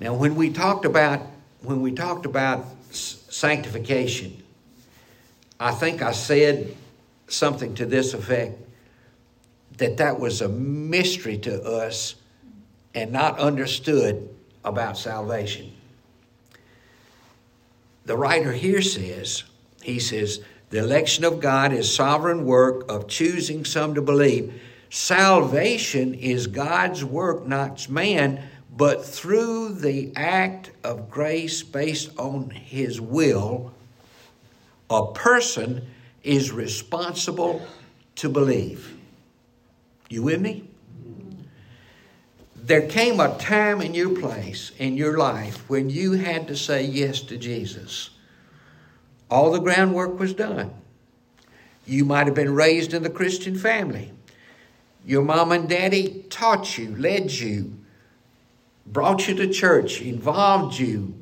Now, 0.00 0.14
when 0.14 0.34
we 0.34 0.50
talked 0.50 0.84
about 0.84 1.22
when 1.60 1.80
we 1.80 1.90
talked 1.90 2.24
about 2.24 2.66
sanctification, 2.90 4.42
I 5.60 5.72
think 5.72 6.02
I 6.02 6.12
said 6.12 6.74
something 7.26 7.74
to 7.76 7.86
this 7.86 8.14
effect 8.14 8.58
that 9.78 9.96
that 9.98 10.18
was 10.18 10.40
a 10.40 10.48
mystery 10.48 11.38
to 11.38 11.62
us 11.62 12.16
and 12.94 13.12
not 13.12 13.38
understood 13.38 14.28
about 14.64 14.98
salvation. 14.98 15.72
The 18.04 18.16
writer 18.16 18.52
here 18.52 18.82
says 18.82 19.44
he 19.82 19.98
says, 20.00 20.40
the 20.70 20.78
election 20.78 21.24
of 21.24 21.40
God 21.40 21.72
is 21.72 21.94
sovereign 21.94 22.44
work 22.44 22.90
of 22.90 23.08
choosing 23.08 23.64
some 23.64 23.94
to 23.94 24.02
believe. 24.02 24.60
Salvation 24.90 26.14
is 26.14 26.46
God's 26.46 27.04
work, 27.04 27.46
not 27.46 27.88
man, 27.88 28.42
but 28.76 29.04
through 29.04 29.74
the 29.74 30.12
act 30.14 30.70
of 30.84 31.10
grace 31.10 31.62
based 31.62 32.10
on 32.18 32.50
his 32.50 33.00
will, 33.00 33.72
a 34.90 35.12
person 35.12 35.86
is 36.22 36.52
responsible 36.52 37.66
to 38.16 38.28
believe. 38.28 38.96
You 40.08 40.22
with 40.22 40.40
me? 40.40 40.68
There 42.56 42.86
came 42.86 43.20
a 43.20 43.36
time 43.38 43.80
in 43.80 43.94
your 43.94 44.18
place, 44.18 44.72
in 44.78 44.96
your 44.96 45.16
life, 45.16 45.68
when 45.68 45.88
you 45.88 46.12
had 46.12 46.48
to 46.48 46.56
say 46.56 46.82
yes 46.82 47.22
to 47.22 47.38
Jesus. 47.38 48.10
All 49.30 49.50
the 49.50 49.60
groundwork 49.60 50.18
was 50.18 50.34
done. 50.34 50.72
You 51.86 52.04
might 52.04 52.26
have 52.26 52.34
been 52.34 52.54
raised 52.54 52.92
in 52.92 53.02
the 53.02 53.10
Christian 53.10 53.56
family. 53.58 54.12
Your 55.06 55.22
mom 55.22 55.52
and 55.52 55.68
daddy 55.68 56.26
taught 56.28 56.76
you, 56.76 56.94
led 56.96 57.30
you, 57.32 57.78
brought 58.86 59.28
you 59.28 59.34
to 59.36 59.48
church, 59.48 60.02
involved 60.02 60.78
you, 60.78 61.14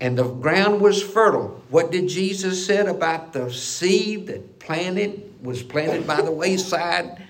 and 0.00 0.16
the 0.16 0.24
ground 0.24 0.80
was 0.80 1.02
fertile. 1.02 1.62
What 1.68 1.90
did 1.92 2.08
Jesus 2.08 2.64
said 2.64 2.86
about 2.86 3.32
the 3.32 3.52
seed 3.52 4.26
that 4.28 4.58
planted 4.58 5.26
was 5.42 5.62
planted 5.62 6.06
by 6.06 6.22
the 6.22 6.32
wayside 6.32 7.22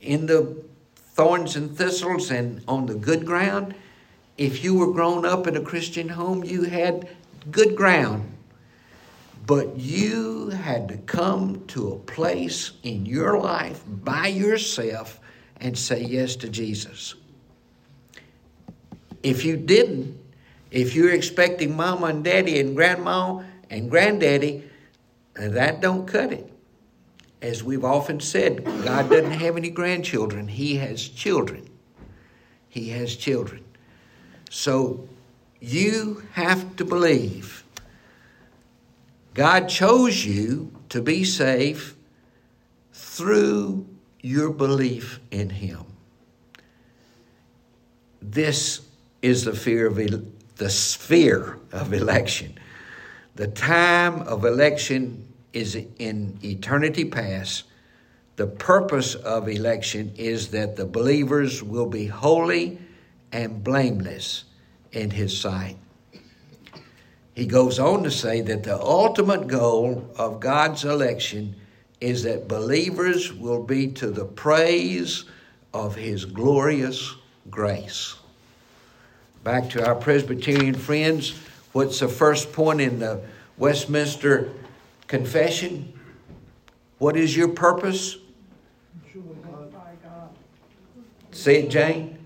in 0.00 0.26
the 0.26 0.56
thorns 1.14 1.56
and 1.56 1.76
thistles 1.76 2.30
and 2.30 2.62
on 2.66 2.86
the 2.86 2.94
good 2.94 3.26
ground? 3.26 3.74
If 4.36 4.64
you 4.64 4.74
were 4.74 4.92
grown 4.92 5.24
up 5.24 5.46
in 5.46 5.56
a 5.56 5.60
Christian 5.60 6.08
home, 6.08 6.42
you 6.44 6.62
had 6.62 7.08
good 7.50 7.76
ground 7.76 8.34
But 9.46 9.76
you 9.76 10.48
had 10.48 10.88
to 10.88 10.96
come 10.98 11.66
to 11.68 11.92
a 11.92 11.98
place 11.98 12.72
in 12.82 13.04
your 13.04 13.38
life 13.38 13.82
by 13.86 14.28
yourself 14.28 15.20
and 15.60 15.76
say 15.76 16.02
yes 16.02 16.36
to 16.36 16.48
Jesus. 16.48 17.14
If 19.22 19.44
you 19.44 19.56
didn't, 19.56 20.18
if 20.74 20.96
you're 20.96 21.12
expecting 21.12 21.76
mama 21.76 22.06
and 22.06 22.24
daddy 22.24 22.58
and 22.58 22.74
grandma 22.74 23.44
and 23.70 23.88
granddaddy, 23.88 24.68
uh, 25.38 25.48
that 25.48 25.80
don't 25.80 26.04
cut 26.04 26.32
it. 26.32 26.52
As 27.40 27.62
we've 27.62 27.84
often 27.84 28.18
said, 28.18 28.64
God 28.64 29.08
doesn't 29.08 29.30
have 29.30 29.56
any 29.56 29.70
grandchildren, 29.70 30.48
He 30.48 30.76
has 30.76 31.08
children. 31.08 31.70
He 32.68 32.88
has 32.88 33.14
children. 33.14 33.62
So 34.50 35.08
you 35.60 36.24
have 36.32 36.74
to 36.76 36.84
believe 36.84 37.64
God 39.32 39.68
chose 39.68 40.24
you 40.24 40.72
to 40.88 41.00
be 41.00 41.22
safe 41.24 41.94
through 42.92 43.86
your 44.22 44.50
belief 44.50 45.20
in 45.30 45.50
Him. 45.50 45.84
This 48.20 48.80
is 49.22 49.44
the 49.44 49.54
fear 49.54 49.86
of 49.86 49.98
the 50.56 50.70
sphere 50.70 51.58
of 51.72 51.92
election. 51.92 52.58
The 53.34 53.48
time 53.48 54.22
of 54.22 54.44
election 54.44 55.32
is 55.52 55.74
in 55.74 56.38
eternity 56.42 57.04
past. 57.04 57.64
The 58.36 58.46
purpose 58.46 59.14
of 59.14 59.48
election 59.48 60.12
is 60.16 60.48
that 60.48 60.76
the 60.76 60.86
believers 60.86 61.62
will 61.62 61.86
be 61.86 62.06
holy 62.06 62.78
and 63.32 63.62
blameless 63.62 64.44
in 64.92 65.10
His 65.10 65.38
sight 65.38 65.76
he 67.34 67.46
goes 67.46 67.80
on 67.80 68.04
to 68.04 68.10
say 68.10 68.40
that 68.42 68.62
the 68.62 68.80
ultimate 68.80 69.48
goal 69.48 70.08
of 70.16 70.38
God's 70.38 70.84
election 70.84 71.56
is 72.00 72.22
that 72.22 72.46
believers 72.46 73.32
will 73.32 73.62
be 73.62 73.88
to 73.88 74.10
the 74.10 74.24
praise 74.24 75.24
of 75.72 75.96
His 75.96 76.24
glorious 76.24 77.16
grace. 77.50 78.14
Back 79.44 79.68
to 79.70 79.86
our 79.86 79.94
Presbyterian 79.94 80.74
friends, 80.74 81.38
what's 81.72 82.00
the 82.00 82.08
first 82.08 82.54
point 82.54 82.80
in 82.80 82.98
the 82.98 83.20
Westminster 83.58 84.50
Confession? 85.06 85.92
What 86.96 87.14
is 87.14 87.36
your 87.36 87.48
purpose? 87.48 88.16
Say 91.30 91.64
it, 91.64 91.70
Jane. 91.70 92.16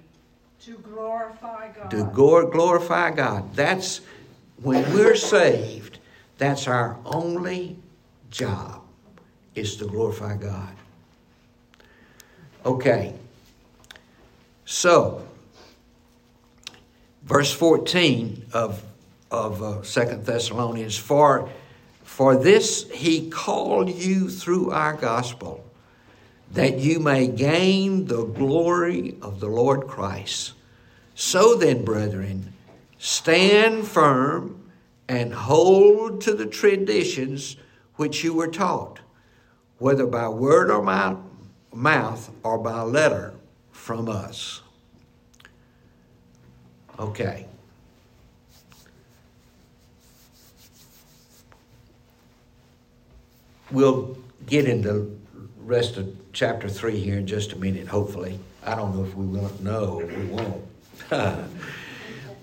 To 0.61 0.75
glorify 0.75 1.73
God. 1.73 1.91
To 1.91 2.05
glorify 2.53 3.11
God. 3.11 3.53
That's 3.53 4.01
when 4.63 4.85
we're 4.95 5.17
saved, 5.17 5.99
that's 6.37 6.69
our 6.69 6.99
only 7.05 7.79
job 8.31 8.83
is 9.57 9.77
to 9.79 9.87
glorify 9.87 10.37
God. 10.37 10.75
Okay. 12.65 13.15
So, 14.67 15.28
verse 17.29 17.53
14 17.53 18.47
of, 18.53 18.83
of 19.31 19.63
uh, 19.63 19.83
2 19.83 20.17
Thessalonians, 20.23 20.99
for, 20.99 21.49
for 22.03 22.37
this 22.37 22.91
he 22.91 23.31
called 23.31 23.91
you 23.91 24.29
through 24.29 24.73
our 24.73 24.95
gospel, 24.95 25.65
that 26.53 26.79
you 26.79 26.99
may 26.99 27.29
gain 27.29 28.07
the 28.07 28.25
glory 28.25 29.17
of 29.23 29.39
the 29.39 29.49
Lord 29.49 29.87
Christ. 29.87 30.55
So 31.15 31.55
then, 31.55 31.85
brethren, 31.85 32.55
Stand 32.99 33.87
firm 33.87 34.71
and 35.09 35.33
hold 35.33 36.21
to 36.23 36.35
the 36.35 36.47
traditions 36.47 37.57
which 37.95 38.25
you 38.25 38.35
were 38.35 38.49
taught, 38.49 38.99
whether 39.79 40.07
by 40.07 40.29
word 40.29 40.71
or 40.71 40.83
mouth, 40.83 41.19
mouth 41.73 42.31
or 42.43 42.59
by 42.59 42.83
letter 42.83 43.35
from 43.71 44.09
us. 44.09 44.63
Okay. 46.99 47.47
We'll 53.71 54.17
get 54.47 54.67
into 54.67 55.19
rest 55.59 55.97
of 55.99 56.17
chapter 56.33 56.69
3 56.69 56.99
here 56.99 57.19
in 57.19 57.27
just 57.27 57.53
a 57.53 57.57
minute, 57.57 57.87
hopefully. 57.87 58.39
I 58.65 58.75
don't 58.75 58.97
know 58.97 59.05
if 59.05 59.15
we 59.15 59.27
will. 59.27 59.53
No, 59.61 59.99
we 59.99 60.25
won't. 60.25 60.65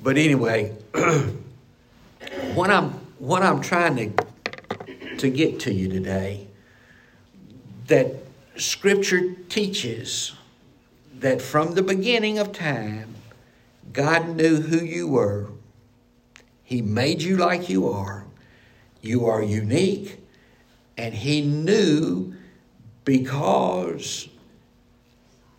But 0.05 0.17
anyway, 0.19 0.71
what 2.53 2.69
I'm 2.69 2.91
what 3.17 3.41
I'm 3.41 3.59
trying 3.59 3.95
to 3.95 5.17
to 5.17 5.29
get 5.31 5.59
to 5.61 5.73
you 5.73 5.89
today 5.89 6.45
that 7.87 8.13
scripture 8.55 9.33
teaches 9.49 10.33
that 11.15 11.41
from 11.41 11.73
the 11.73 11.81
beginning 11.81 12.37
of 12.37 12.51
time 12.51 13.15
God 13.95 14.35
knew 14.35 14.61
who 14.61 14.83
you 14.83 15.07
were. 15.07 15.47
He 16.63 16.81
made 16.81 17.21
you 17.21 17.37
like 17.37 17.69
you 17.69 17.87
are. 17.87 18.25
You 19.01 19.25
are 19.27 19.41
unique 19.41 20.19
and 20.97 21.13
he 21.13 21.41
knew 21.41 22.33
because 23.05 24.27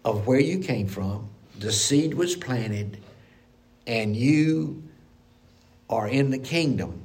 of 0.05 0.27
where 0.27 0.41
you 0.41 0.59
came 0.59 0.87
from, 0.87 1.29
the 1.59 1.73
seed 1.73 2.13
was 2.15 2.37
planted 2.37 2.99
and 3.87 4.15
you 4.15 4.83
are 5.89 6.09
in 6.09 6.31
the 6.31 6.39
kingdom 6.39 7.03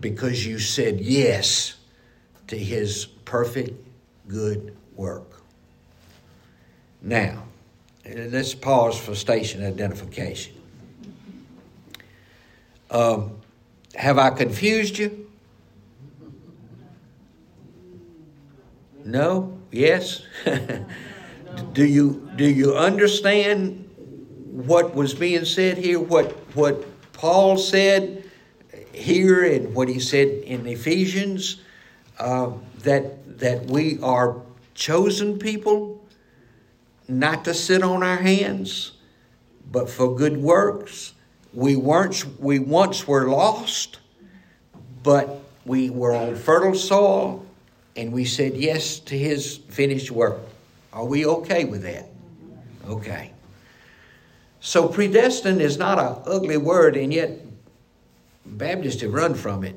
because 0.00 0.44
you 0.44 0.58
said 0.58 1.00
yes 1.00 1.76
to 2.48 2.58
his 2.58 3.06
perfect 3.24 3.72
good 4.28 4.76
work. 4.94 5.40
Now, 7.00 7.44
let's 8.08 8.54
pause 8.54 8.98
for 8.98 9.14
station 9.14 9.64
identification. 9.64 10.54
Um, 12.90 13.38
have 13.94 14.18
I 14.18 14.30
confused 14.30 14.98
you? 14.98 15.30
No? 19.04 19.58
Yes? 19.70 20.22
do 21.72 21.84
you 21.84 22.30
do 22.36 22.48
you 22.48 22.74
understand 22.74 23.84
what 24.54 24.94
was 24.94 25.14
being 25.14 25.44
said 25.44 25.76
here, 25.76 25.98
what, 25.98 26.30
what 26.54 27.12
Paul 27.12 27.58
said 27.58 28.22
here, 28.92 29.44
and 29.44 29.74
what 29.74 29.88
he 29.88 29.98
said 29.98 30.28
in 30.28 30.64
Ephesians, 30.68 31.60
uh, 32.20 32.52
that, 32.78 33.38
that 33.40 33.66
we 33.66 33.98
are 34.00 34.40
chosen 34.74 35.40
people, 35.40 35.93
not 37.08 37.44
to 37.44 37.54
sit 37.54 37.82
on 37.82 38.02
our 38.02 38.16
hands, 38.16 38.92
but 39.70 39.88
for 39.88 40.14
good 40.14 40.36
works. 40.36 41.12
We 41.52 41.76
weren't 41.76 42.24
we 42.40 42.58
once 42.58 43.06
were 43.06 43.28
lost, 43.28 43.98
but 45.02 45.40
we 45.64 45.90
were 45.90 46.14
on 46.14 46.36
fertile 46.36 46.74
soil 46.74 47.44
and 47.96 48.12
we 48.12 48.24
said 48.24 48.54
yes 48.56 48.98
to 49.00 49.16
his 49.16 49.56
finished 49.56 50.10
work. 50.10 50.40
Are 50.92 51.04
we 51.04 51.26
okay 51.26 51.64
with 51.64 51.82
that? 51.82 52.08
Okay. 52.88 53.32
So 54.60 54.88
predestined 54.88 55.60
is 55.60 55.76
not 55.76 55.98
an 55.98 56.22
ugly 56.26 56.56
word, 56.56 56.96
and 56.96 57.12
yet 57.12 57.38
Baptists 58.46 59.00
have 59.02 59.12
run 59.12 59.34
from 59.34 59.64
it. 59.64 59.74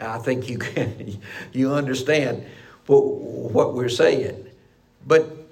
I 0.00 0.18
think 0.18 0.48
you 0.48 0.58
can, 0.58 1.18
you 1.52 1.72
understand 1.72 2.44
what, 2.86 3.04
what 3.04 3.74
we're 3.74 3.88
saying. 3.88 4.46
But, 5.06 5.43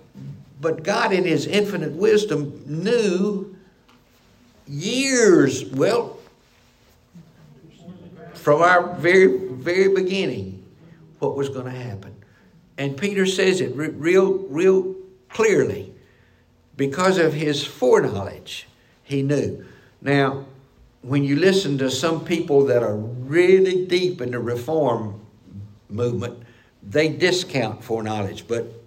but 0.62 0.84
God, 0.84 1.12
in 1.12 1.24
His 1.24 1.46
infinite 1.46 1.92
wisdom, 1.92 2.62
knew 2.64 3.56
years, 4.66 5.66
well, 5.66 6.18
from 8.34 8.62
our 8.62 8.94
very, 8.94 9.48
very 9.48 9.92
beginning, 9.92 10.64
what 11.18 11.36
was 11.36 11.48
going 11.48 11.66
to 11.66 11.70
happen. 11.70 12.14
And 12.78 12.96
Peter 12.96 13.26
says 13.26 13.60
it 13.60 13.74
real, 13.76 14.38
real 14.48 14.94
clearly 15.28 15.92
because 16.76 17.18
of 17.18 17.34
his 17.34 17.64
foreknowledge, 17.64 18.66
he 19.02 19.22
knew. 19.22 19.64
Now, 20.00 20.46
when 21.02 21.24
you 21.24 21.36
listen 21.36 21.78
to 21.78 21.90
some 21.90 22.24
people 22.24 22.64
that 22.66 22.82
are 22.82 22.96
really 22.96 23.86
deep 23.86 24.20
in 24.20 24.30
the 24.30 24.38
reform 24.38 25.20
movement, 25.88 26.42
they 26.82 27.08
discount 27.08 27.84
foreknowledge, 27.84 28.48
but 28.48 28.81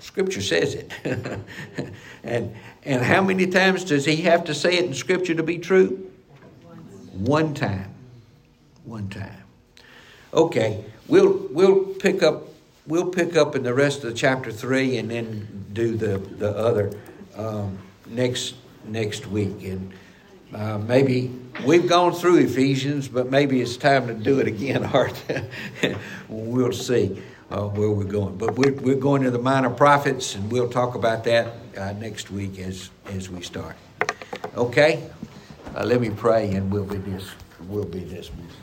Scripture 0.00 0.42
says 0.42 0.74
it. 0.74 0.90
and, 2.24 2.54
and 2.84 3.02
how 3.04 3.22
many 3.22 3.46
times 3.46 3.84
does 3.84 4.04
he 4.04 4.16
have 4.22 4.44
to 4.44 4.54
say 4.54 4.78
it 4.78 4.84
in 4.84 4.94
Scripture 4.94 5.34
to 5.34 5.42
be 5.42 5.58
true? 5.58 6.10
One 7.12 7.54
time. 7.54 7.94
One 8.84 9.08
time. 9.08 9.44
Okay, 10.32 10.84
we'll, 11.06 11.46
we'll 11.50 11.84
pick 11.84 12.22
up 12.22 12.44
we'll 12.86 13.10
pick 13.10 13.36
up 13.36 13.54
in 13.54 13.62
the 13.62 13.74
rest 13.74 14.02
of 14.04 14.16
chapter 14.16 14.50
three 14.50 14.96
and 14.98 15.10
then 15.10 15.66
do 15.72 15.96
the 15.96 16.18
the 16.18 16.50
other 16.56 16.90
um, 17.36 17.78
next 18.06 18.54
next 18.84 19.26
week. 19.26 19.62
And 19.64 19.92
Uh, 20.52 20.78
maybe 20.78 21.30
we've 21.64 21.88
gone 21.88 22.12
through 22.12 22.38
Ephesians, 22.38 23.06
but 23.06 23.30
maybe 23.30 23.60
it's 23.60 23.76
time 23.76 24.08
to 24.08 24.14
do 24.14 24.40
it 24.40 24.48
again, 24.48 24.82
Art. 24.94 25.14
we'll 26.28 26.72
see 26.72 27.22
uh, 27.50 27.66
where 27.68 27.90
we're 27.90 28.04
going. 28.04 28.36
But 28.36 28.56
we're, 28.56 28.72
we're 28.72 28.94
going 28.94 29.22
to 29.22 29.30
the 29.30 29.38
minor 29.38 29.70
prophets, 29.70 30.34
and 30.34 30.50
we'll 30.50 30.68
talk 30.68 30.94
about 30.94 31.24
that 31.24 31.54
uh, 31.76 31.92
next 31.92 32.30
week 32.30 32.58
as, 32.58 32.90
as 33.06 33.28
we 33.28 33.42
start. 33.42 33.76
Okay? 34.56 35.08
Uh, 35.74 35.84
let 35.84 36.00
me 36.00 36.10
pray, 36.10 36.54
and 36.54 36.72
we'll 36.72 36.84
be, 36.84 36.98
this. 36.98 37.30
we'll 37.68 37.84
be 37.84 38.00
dismissed. 38.00 38.56